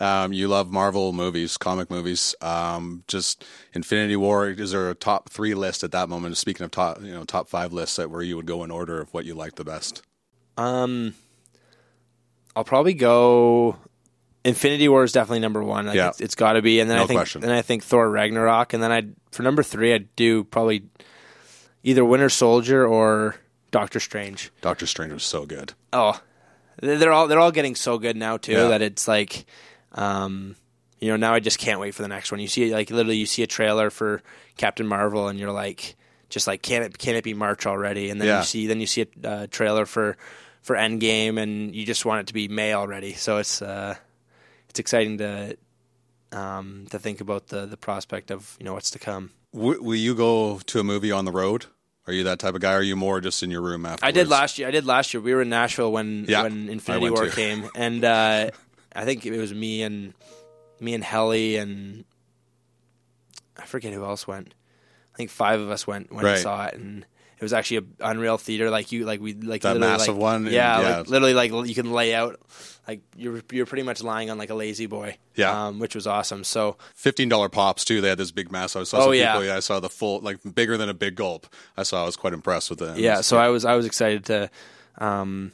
[0.00, 2.34] Um, you love Marvel movies, comic movies.
[2.40, 4.48] Um, just Infinity War.
[4.48, 6.36] Is there a top three list at that moment?
[6.36, 9.00] Speaking of top, you know, top five lists that where you would go in order
[9.00, 10.02] of what you like the best.
[10.58, 11.14] um,
[12.56, 13.76] I'll probably go.
[14.44, 15.86] Infinity War is definitely number one.
[15.86, 16.08] Like Yeah.
[16.08, 16.80] it's, it's got to be.
[16.80, 17.40] And then No I think, question.
[17.42, 20.84] then I think Thor Ragnarok, and then I for number three, I'd do probably
[21.82, 23.36] either Winter Soldier or
[23.70, 24.50] Doctor Strange.
[24.60, 25.74] Doctor Strange was so good.
[25.92, 26.20] Oh,
[26.80, 28.68] they're they're all they're all getting so good now too Yeah.
[28.68, 29.44] that it's like,
[29.92, 30.56] um,
[31.00, 32.40] you know, now I just can't wait for the next one.
[32.40, 34.22] You see, like literally, you see a trailer for
[34.56, 35.96] Captain Marvel, and you're like,
[36.30, 38.10] just like, can it can it be March already?
[38.10, 38.38] And then Yeah.
[38.38, 40.16] you see then you see a uh, trailer for
[40.62, 43.14] for Endgame, and you just want it to be May already.
[43.14, 43.96] So it's uh,
[44.72, 45.56] it's exciting to
[46.32, 49.30] um, to think about the the prospect of you know what's to come.
[49.54, 51.66] W- will you go to a movie on the road?
[52.06, 52.72] Are you that type of guy?
[52.72, 54.04] Or are you more just in your room after?
[54.04, 54.66] I did last year.
[54.66, 55.20] I did last year.
[55.20, 57.30] We were in Nashville when Yeah, when Infinity War too.
[57.32, 58.50] came, and uh,
[58.96, 60.14] I think it was me and
[60.80, 62.04] me and Helly and
[63.58, 64.54] I forget who else went.
[65.14, 66.32] I think five of us went went Right.
[66.32, 67.04] and saw it, and
[67.42, 68.70] it was actually a unreal theater.
[68.70, 70.46] Like you, like we like That massive like- one?
[70.46, 70.96] Yeah, Yeah.
[70.98, 72.38] like literally like you can lay out
[72.86, 75.16] like you're you're pretty much lying on like a lazy boy.
[75.34, 75.66] Yeah.
[75.66, 76.44] um, which was awesome.
[76.44, 78.00] So Fifteen dollar pops too.
[78.00, 78.76] They had this big mass.
[78.76, 79.32] I saw Oh, some yeah.
[79.32, 79.46] people.
[79.46, 81.46] Yeah, I saw the full, like bigger than a big gulp.
[81.76, 82.02] I saw.
[82.04, 82.98] I was quite impressed with it.
[82.98, 84.48] yeah, so I was I was excited to
[84.98, 85.50] um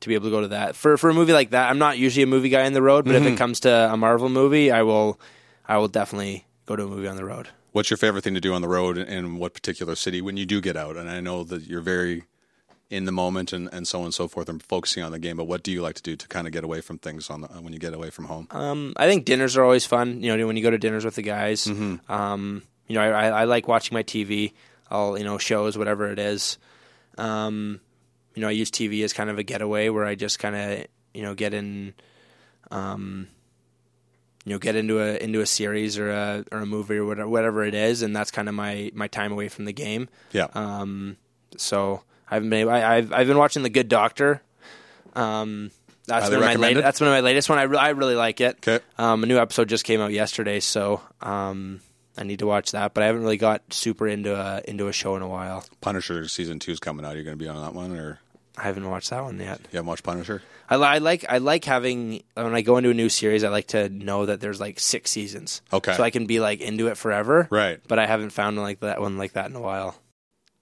[0.00, 1.70] to be able to go to that for for a movie like that.
[1.70, 3.34] I'm not usually a movie guy in the road, but if Mhm.
[3.34, 5.20] it comes to a Marvel movie, I will
[5.68, 7.48] I will definitely go to a movie on the road.
[7.78, 10.44] What's your favorite thing to do on the road, and what particular city when you
[10.44, 10.96] do get out?
[10.96, 12.24] And I know that you're very
[12.90, 15.36] in the moment and, and so on and so forth, and focusing on the game.
[15.36, 17.42] But what do you like to do to kind of get away from things on
[17.42, 18.48] the, when you get away from home?
[18.50, 20.24] Um, I think dinners are always fun.
[20.24, 21.66] You know, when you go to dinners with the guys.
[21.66, 22.10] Mm-hmm.
[22.12, 24.54] Um, you know, I, I, like watching my TV.
[24.90, 26.58] I'll you know shows whatever it is.
[27.16, 27.80] Um,
[28.34, 30.86] you know, I use TV as kind of a getaway where I just kind of
[31.14, 31.94] you know get in,
[32.72, 33.28] um,
[34.48, 37.28] you know, get into a into a series or a or a movie or whatever
[37.28, 40.08] whatever it is, and that's kind of my my time away from the game.
[40.32, 40.46] Yeah.
[40.54, 41.18] Um,
[41.58, 44.40] so I've been I, I've I've been watching The Good Doctor.
[45.14, 45.70] Um,
[46.06, 46.76] that's Highly been my recommended?
[46.76, 47.58] late, that's been my latest one.
[47.58, 48.66] I, re- I really like it.
[48.66, 48.82] Okay.
[48.96, 51.80] Um, a new episode just came out yesterday, so um,
[52.16, 52.94] I need to watch that.
[52.94, 55.62] But I haven't really got super into a into a show in a while.
[55.82, 57.10] Punisher season two is coming out.
[57.10, 58.18] You're you going to be on that one, or
[58.58, 59.60] I haven't watched that one yet.
[59.70, 60.42] you haven't watched Punisher?
[60.68, 63.44] I, li- I like I like having when I go into a new series.
[63.44, 65.62] I like to know that there's like six seasons.
[65.72, 65.94] Okay.
[65.94, 67.48] So I can be like into it forever.
[67.50, 67.80] Right.
[67.88, 69.96] But I haven't found like that one like that in a while.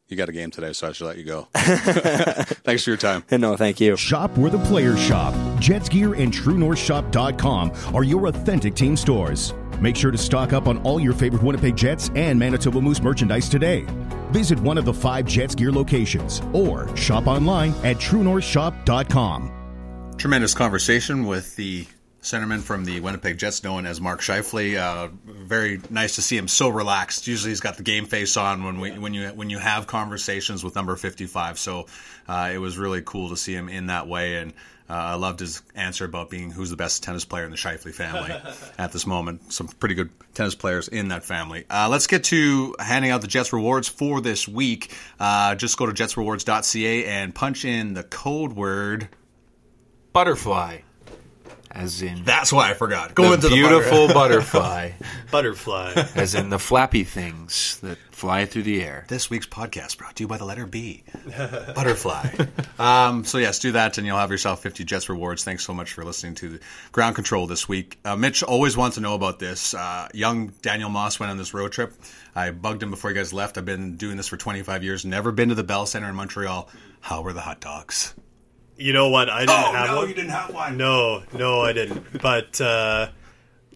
[0.08, 1.48] You got a game today, so I should let you go.
[1.54, 3.24] Thanks for your time.
[3.32, 3.96] No, thank you.
[3.96, 5.34] Shop where the players shop.
[5.58, 9.52] Jets Gear and TrueNorthShop.com are your authentic team stores.
[9.80, 13.48] Make sure to stock up on all your favorite Winnipeg Jets and Manitoba Moose merchandise
[13.48, 13.84] today.
[14.30, 20.14] Visit one of the five Jets Gear locations or shop online at TrueNorthShop.com.
[20.18, 21.86] Tremendous conversation with the
[22.26, 24.76] centerman from the Winnipeg Jets, known as Mark Scheifele.
[24.76, 27.26] Uh, very nice to see him so relaxed.
[27.26, 30.64] Usually, he's got the game face on when we when you when you have conversations
[30.64, 31.58] with number fifty five.
[31.58, 31.86] So
[32.28, 34.52] uh, it was really cool to see him in that way, and
[34.88, 37.92] uh, I loved his answer about being who's the best tennis player in the Scheifele
[37.92, 38.30] family
[38.78, 39.52] at this moment.
[39.52, 41.64] Some pretty good tennis players in that family.
[41.68, 44.92] Uh, let's get to handing out the Jets rewards for this week.
[45.18, 49.08] Uh, just go to jetsrewards.ca and punch in the code word
[50.12, 50.78] Butterfly.
[51.70, 53.14] As in That's why I forgot.
[53.14, 54.92] Go the into the beautiful butter- butterfly.
[55.30, 55.92] Butterfly.
[56.14, 59.04] As in the flappy things that fly through the air.
[59.08, 61.04] This week's podcast brought to you by the letter B,
[61.74, 62.30] butterfly.
[62.78, 65.44] um, so yes, do that, and you'll have yourself 50 Jets rewards.
[65.44, 66.60] Thanks so much for listening to the
[66.92, 67.98] Ground Control this week.
[68.06, 69.74] Uh, Mitch always wants to know about this.
[69.74, 71.92] Uh, young Daniel Moss went on this road trip.
[72.34, 73.58] I bugged him before you guys left.
[73.58, 75.04] I've been doing this for 25 years.
[75.04, 76.70] Never been to the Bell Center in Montreal.
[77.02, 78.14] How were the hot dogs?
[78.78, 79.28] You know what?
[79.28, 80.08] I didn't Oh, have no, one.
[80.08, 80.76] you didn't have one.
[80.78, 82.20] No, no, I didn't.
[82.22, 83.08] But uh,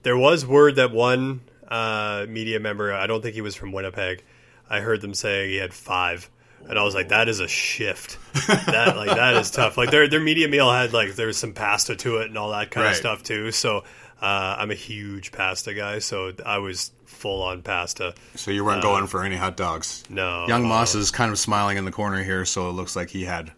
[0.02, 4.24] there was word that one uh, media member, I don't think he was from Winnipeg,
[4.70, 6.30] I heard them saying he had five.
[6.68, 8.18] And I was like, that is a shift.
[8.46, 9.76] that like that is tough.
[9.78, 12.50] Like their their media meal had like there was some pasta to it and all
[12.50, 12.90] that kind Right.
[12.92, 13.50] of stuff too.
[13.50, 13.78] So
[14.22, 18.14] uh, I'm a huge pasta guy, so I was full on pasta.
[18.36, 20.04] So you weren't Uh, going for any hot dogs?
[20.10, 20.46] No.
[20.46, 23.24] Young Moss is kind of smiling in the corner here, so it looks like he
[23.24, 23.52] had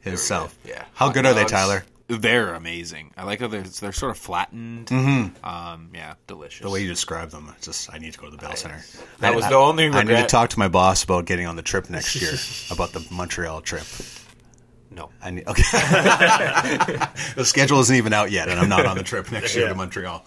[0.00, 0.56] himself.
[0.64, 0.84] Yeah.
[0.94, 1.84] How Hot good are they, Tyler?
[2.08, 3.12] They're amazing.
[3.16, 4.86] I like how they're they're sort of flattened.
[4.86, 5.44] Mhm.
[5.44, 6.60] Um, yeah, delicious.
[6.62, 8.80] The way you describe them, it's just I need to go to the Bell Center.
[9.18, 11.46] that I- was I- the only I need to talk to my boss about getting
[11.46, 12.32] on the trip next year
[12.70, 13.84] about the Montreal trip.
[14.90, 15.10] No.
[15.20, 15.62] I need, okay.
[17.34, 19.70] the schedule isn't even out yet, and I'm not on the trip next year Yeah.
[19.70, 20.24] to Montreal.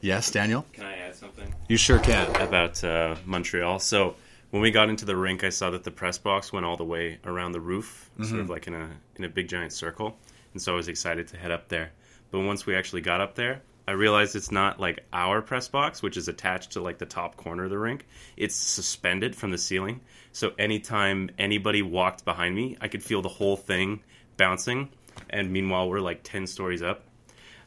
[0.00, 0.64] yes, Daniel.
[0.72, 1.52] Can I add something?
[1.68, 2.34] You sure can.
[2.40, 3.78] About uh, Montreal.
[3.80, 4.14] So
[4.50, 6.84] when we got into the rink, I saw that the press box went all the
[6.84, 8.40] way around the roof, sort Mhm.
[8.40, 10.16] of like in a in a big giant circle,
[10.52, 11.92] and so I was excited to head up there.
[12.30, 16.02] But once we actually got up there, I realized it's not like our press box,
[16.02, 18.06] which is attached to like the top corner of the rink.
[18.36, 20.00] It's suspended from the ceiling,
[20.32, 24.00] so anytime anybody walked behind me, I could feel the whole thing
[24.36, 24.90] bouncing.
[25.28, 27.02] And meanwhile, we're like ten stories up.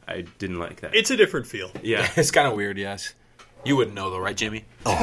[0.08, 0.96] I didn't like that.
[0.96, 1.72] It's a different feel.
[1.82, 2.10] Yeah.
[2.15, 2.78] it's kind of weird.
[2.78, 3.13] Yes,
[3.65, 4.65] you wouldn't know though, right, Jimmy?
[4.86, 4.93] Oh,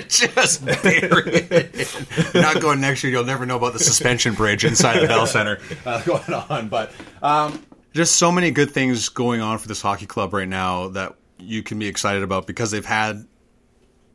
[0.08, 2.34] just bury it.
[2.34, 3.12] You're not going next year.
[3.12, 6.68] You'll never know about the suspension bridge inside the Bell Center uh, going on.
[6.68, 10.88] But um, just so many good things going on for this hockey club right now
[10.88, 13.26] that you can be excited about because they've had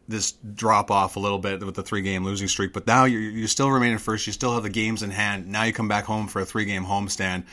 [0.07, 2.73] this drop off a little bit with the three game losing streak.
[2.73, 4.27] But now you you still remain in first.
[4.27, 5.47] You still have the games in hand.
[5.47, 7.45] Now you come back home for a three game homestand.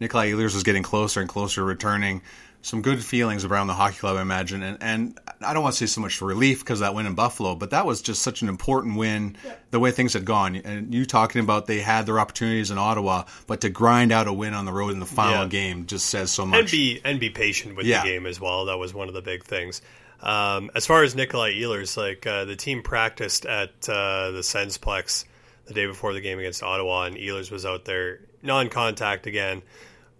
[0.00, 2.22] Nikolai Ehlers is getting closer and closer to returning.
[2.68, 4.62] Some good feelings around the hockey club, I imagine.
[4.62, 7.54] And, and I don't want to say so much relief because that win in Buffalo,
[7.54, 9.36] but that was just such an important win,
[9.70, 10.54] the way things had gone.
[10.56, 14.32] And you talking about they had their opportunities in Ottawa, but to grind out a
[14.32, 15.48] win on the road in the final Yeah.
[15.48, 16.60] game just says so much.
[16.60, 18.02] and be and be patient with Yeah.
[18.02, 18.66] the game as well.
[18.66, 19.80] That was one of the big things.
[20.20, 25.24] Um, as far as Nikolai Ehlers, like uh, the team practiced at uh, the Sensplex
[25.66, 29.62] the day before the game against Ottawa, and Ehlers was out there non-contact again,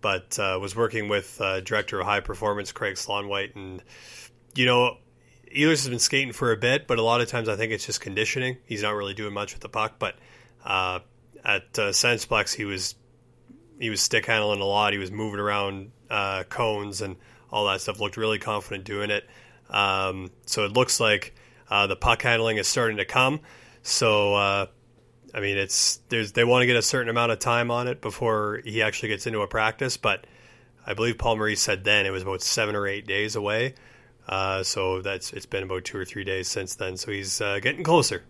[0.00, 3.82] but uh, was working with uh, director of high performance Craig Slaunwhite, and
[4.54, 4.98] you know.
[5.56, 7.86] Ehlers has been skating for a bit, but a lot of times I think it's
[7.86, 8.58] just conditioning.
[8.66, 10.14] He's not really doing much with the puck, but
[10.62, 10.98] uh,
[11.42, 12.94] at uh, Sensplex he was
[13.78, 14.92] he was stick handling a lot.
[14.92, 17.16] He was moving around uh, cones and
[17.50, 17.98] all that stuff.
[17.98, 19.26] Looked really confident doing it.
[19.70, 21.34] Um, so it looks like
[21.70, 23.40] uh, the puck handling is starting to come.
[23.82, 24.68] So
[25.38, 28.00] I mean, it's there's they want to get a certain amount of time on it
[28.00, 29.96] before he actually gets into a practice.
[29.96, 30.26] But
[30.84, 33.74] I believe Paul Maurice said then it was about seven or eight days away.
[34.28, 36.96] Uh, so that's it's been about two or three days since then.
[36.96, 38.24] So he's uh, getting closer.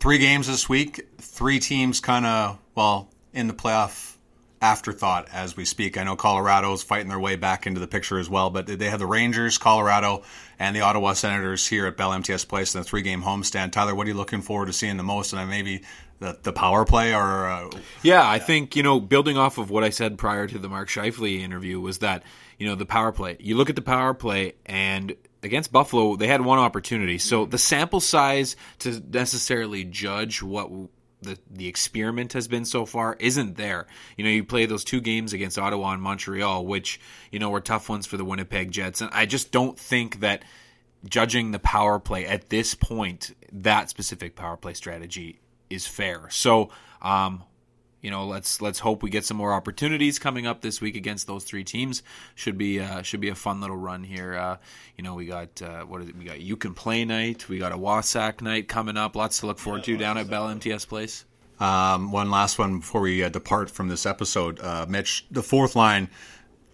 [0.00, 1.06] three games this week.
[1.18, 4.14] Three teams kind of well in the playoff
[4.64, 5.98] afterthought as we speak.
[5.98, 8.98] I know Colorado's fighting their way back into the picture as well, but they have
[8.98, 10.22] the Rangers, Colorado,
[10.58, 13.72] and the Ottawa Senators here at Bell MTS Place in the three-game homestand.
[13.72, 15.34] Tyler, what are you looking forward to seeing the most?
[15.34, 15.82] And then maybe
[16.20, 17.70] the, the power play or uh,
[18.02, 20.88] Yeah, I think, you know, building off of what I said prior to the Mark
[20.88, 22.22] Scheifele interview was that,
[22.58, 23.36] you know, the power play.
[23.40, 27.18] You look at the power play and against Buffalo, they had one opportunity.
[27.18, 30.70] So the sample size to necessarily judge what
[31.20, 33.86] the the experiment has been so far isn't there.
[34.16, 37.00] You know, you play those two games against Ottawa and Montreal, which,
[37.30, 39.00] you know, were tough ones for the Winnipeg Jets.
[39.00, 40.44] And I just don't think that
[41.08, 45.40] judging the power play at this point, that specific power play strategy
[45.70, 46.28] is fair.
[46.30, 46.70] So,
[47.02, 47.42] um,
[48.00, 51.26] you know, let's let's hope we get some more opportunities coming up this week against
[51.26, 52.02] those three teams.
[52.34, 54.34] Should be uh, should be a fun little run here.
[54.34, 54.56] Uh,
[54.98, 56.16] you know, we got uh, what is it?
[56.16, 57.48] We got you can play night.
[57.48, 59.16] We got a WASAC night coming up.
[59.16, 61.24] Lots to look forward to down at Bell MTS Place.
[61.60, 64.60] Um, one last one before we uh, depart from this episode.
[64.60, 66.10] Uh, Mitch, the fourth line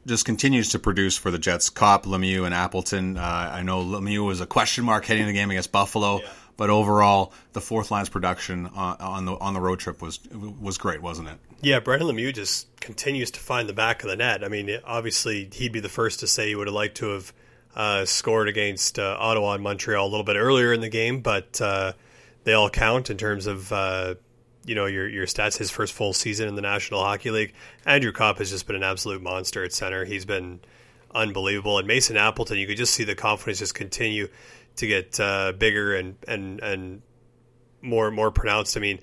[0.06, 1.70] just continues to produce for the Jets.
[1.70, 3.16] Copp, Lemieux, and Appleton.
[3.16, 6.20] Uh, I know Lemieux was a question mark heading the game against Buffalo,
[6.60, 10.76] but overall, the fourth line's production on, on the on the road trip was was
[10.76, 11.38] great, wasn't it?
[11.62, 14.44] Yeah, Brendan Lemieux just continues to find the back of the net.
[14.44, 17.32] I mean, obviously, he'd be the first to say he would have liked to have
[17.74, 21.58] uh, scored against uh, Ottawa and Montreal a little bit earlier in the game, but
[21.62, 21.94] uh,
[22.44, 24.16] they all count in terms of uh,
[24.66, 25.56] you know your your stats.
[25.56, 27.54] His first full season in the National Hockey League,
[27.86, 30.04] Andrew Copp has just been an absolute monster at center.
[30.04, 30.60] He's been
[31.14, 34.28] unbelievable, and Mason Appleton, you could just see the confidence just continue
[34.76, 37.02] to get uh, bigger and and and
[37.82, 38.76] more more pronounced.
[38.76, 39.00] I mean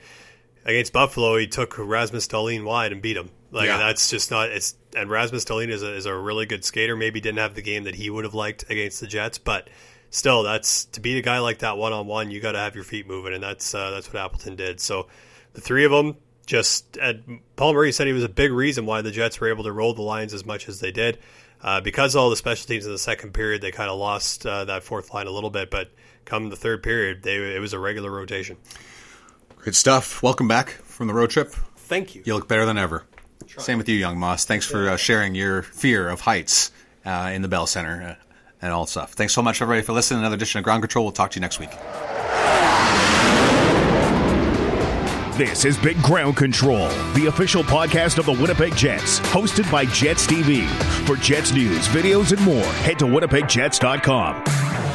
[0.66, 3.30] against Buffalo, he took Rasmus Dahlin wide and beat him.
[3.52, 3.78] Like Yeah.
[3.78, 4.50] that's just not.
[4.50, 6.96] It's and Rasmus Dahlin is a, is a really good skater.
[6.96, 9.70] Maybe didn't have the game that he would have liked against the Jets, but
[10.10, 12.30] still, that's to beat a guy like that one on one.
[12.30, 14.80] You got to have your feet moving, and that's uh, that's what Appleton did.
[14.82, 15.08] So
[15.54, 16.98] the three of them just.
[16.98, 19.72] And Paul Maurice said he was a big reason why the Jets were able to
[19.72, 21.20] roll the lines as much as they did.
[21.62, 24.66] Uh, because all the special teams in the second period, they kind of lost uh,
[24.66, 25.72] that fourth line a little bit.
[25.72, 25.92] But
[26.26, 28.58] come the third period, they it was a regular rotation.
[29.58, 30.22] Great stuff.
[30.22, 31.50] Welcome back from the road trip.
[31.76, 32.22] Thank you.
[32.26, 33.06] You look better than ever.
[33.58, 34.46] Same with you, young Moss.
[34.46, 36.72] Thanks for uh, sharing your fear of heights
[37.06, 38.26] uh, in the Bell Center uh,
[38.62, 39.14] and all stuff.
[39.14, 40.18] Thanks so much, everybody, for listening.
[40.18, 41.06] To another edition of Ground Control.
[41.06, 41.72] We'll talk to you next week.
[45.38, 50.26] This is Big Ground Control, the official podcast of the Winnipeg Jets, hosted by Jets
[50.26, 50.68] TV.
[51.06, 54.87] For Jets news, videos, and more, head to winnipegjets.com.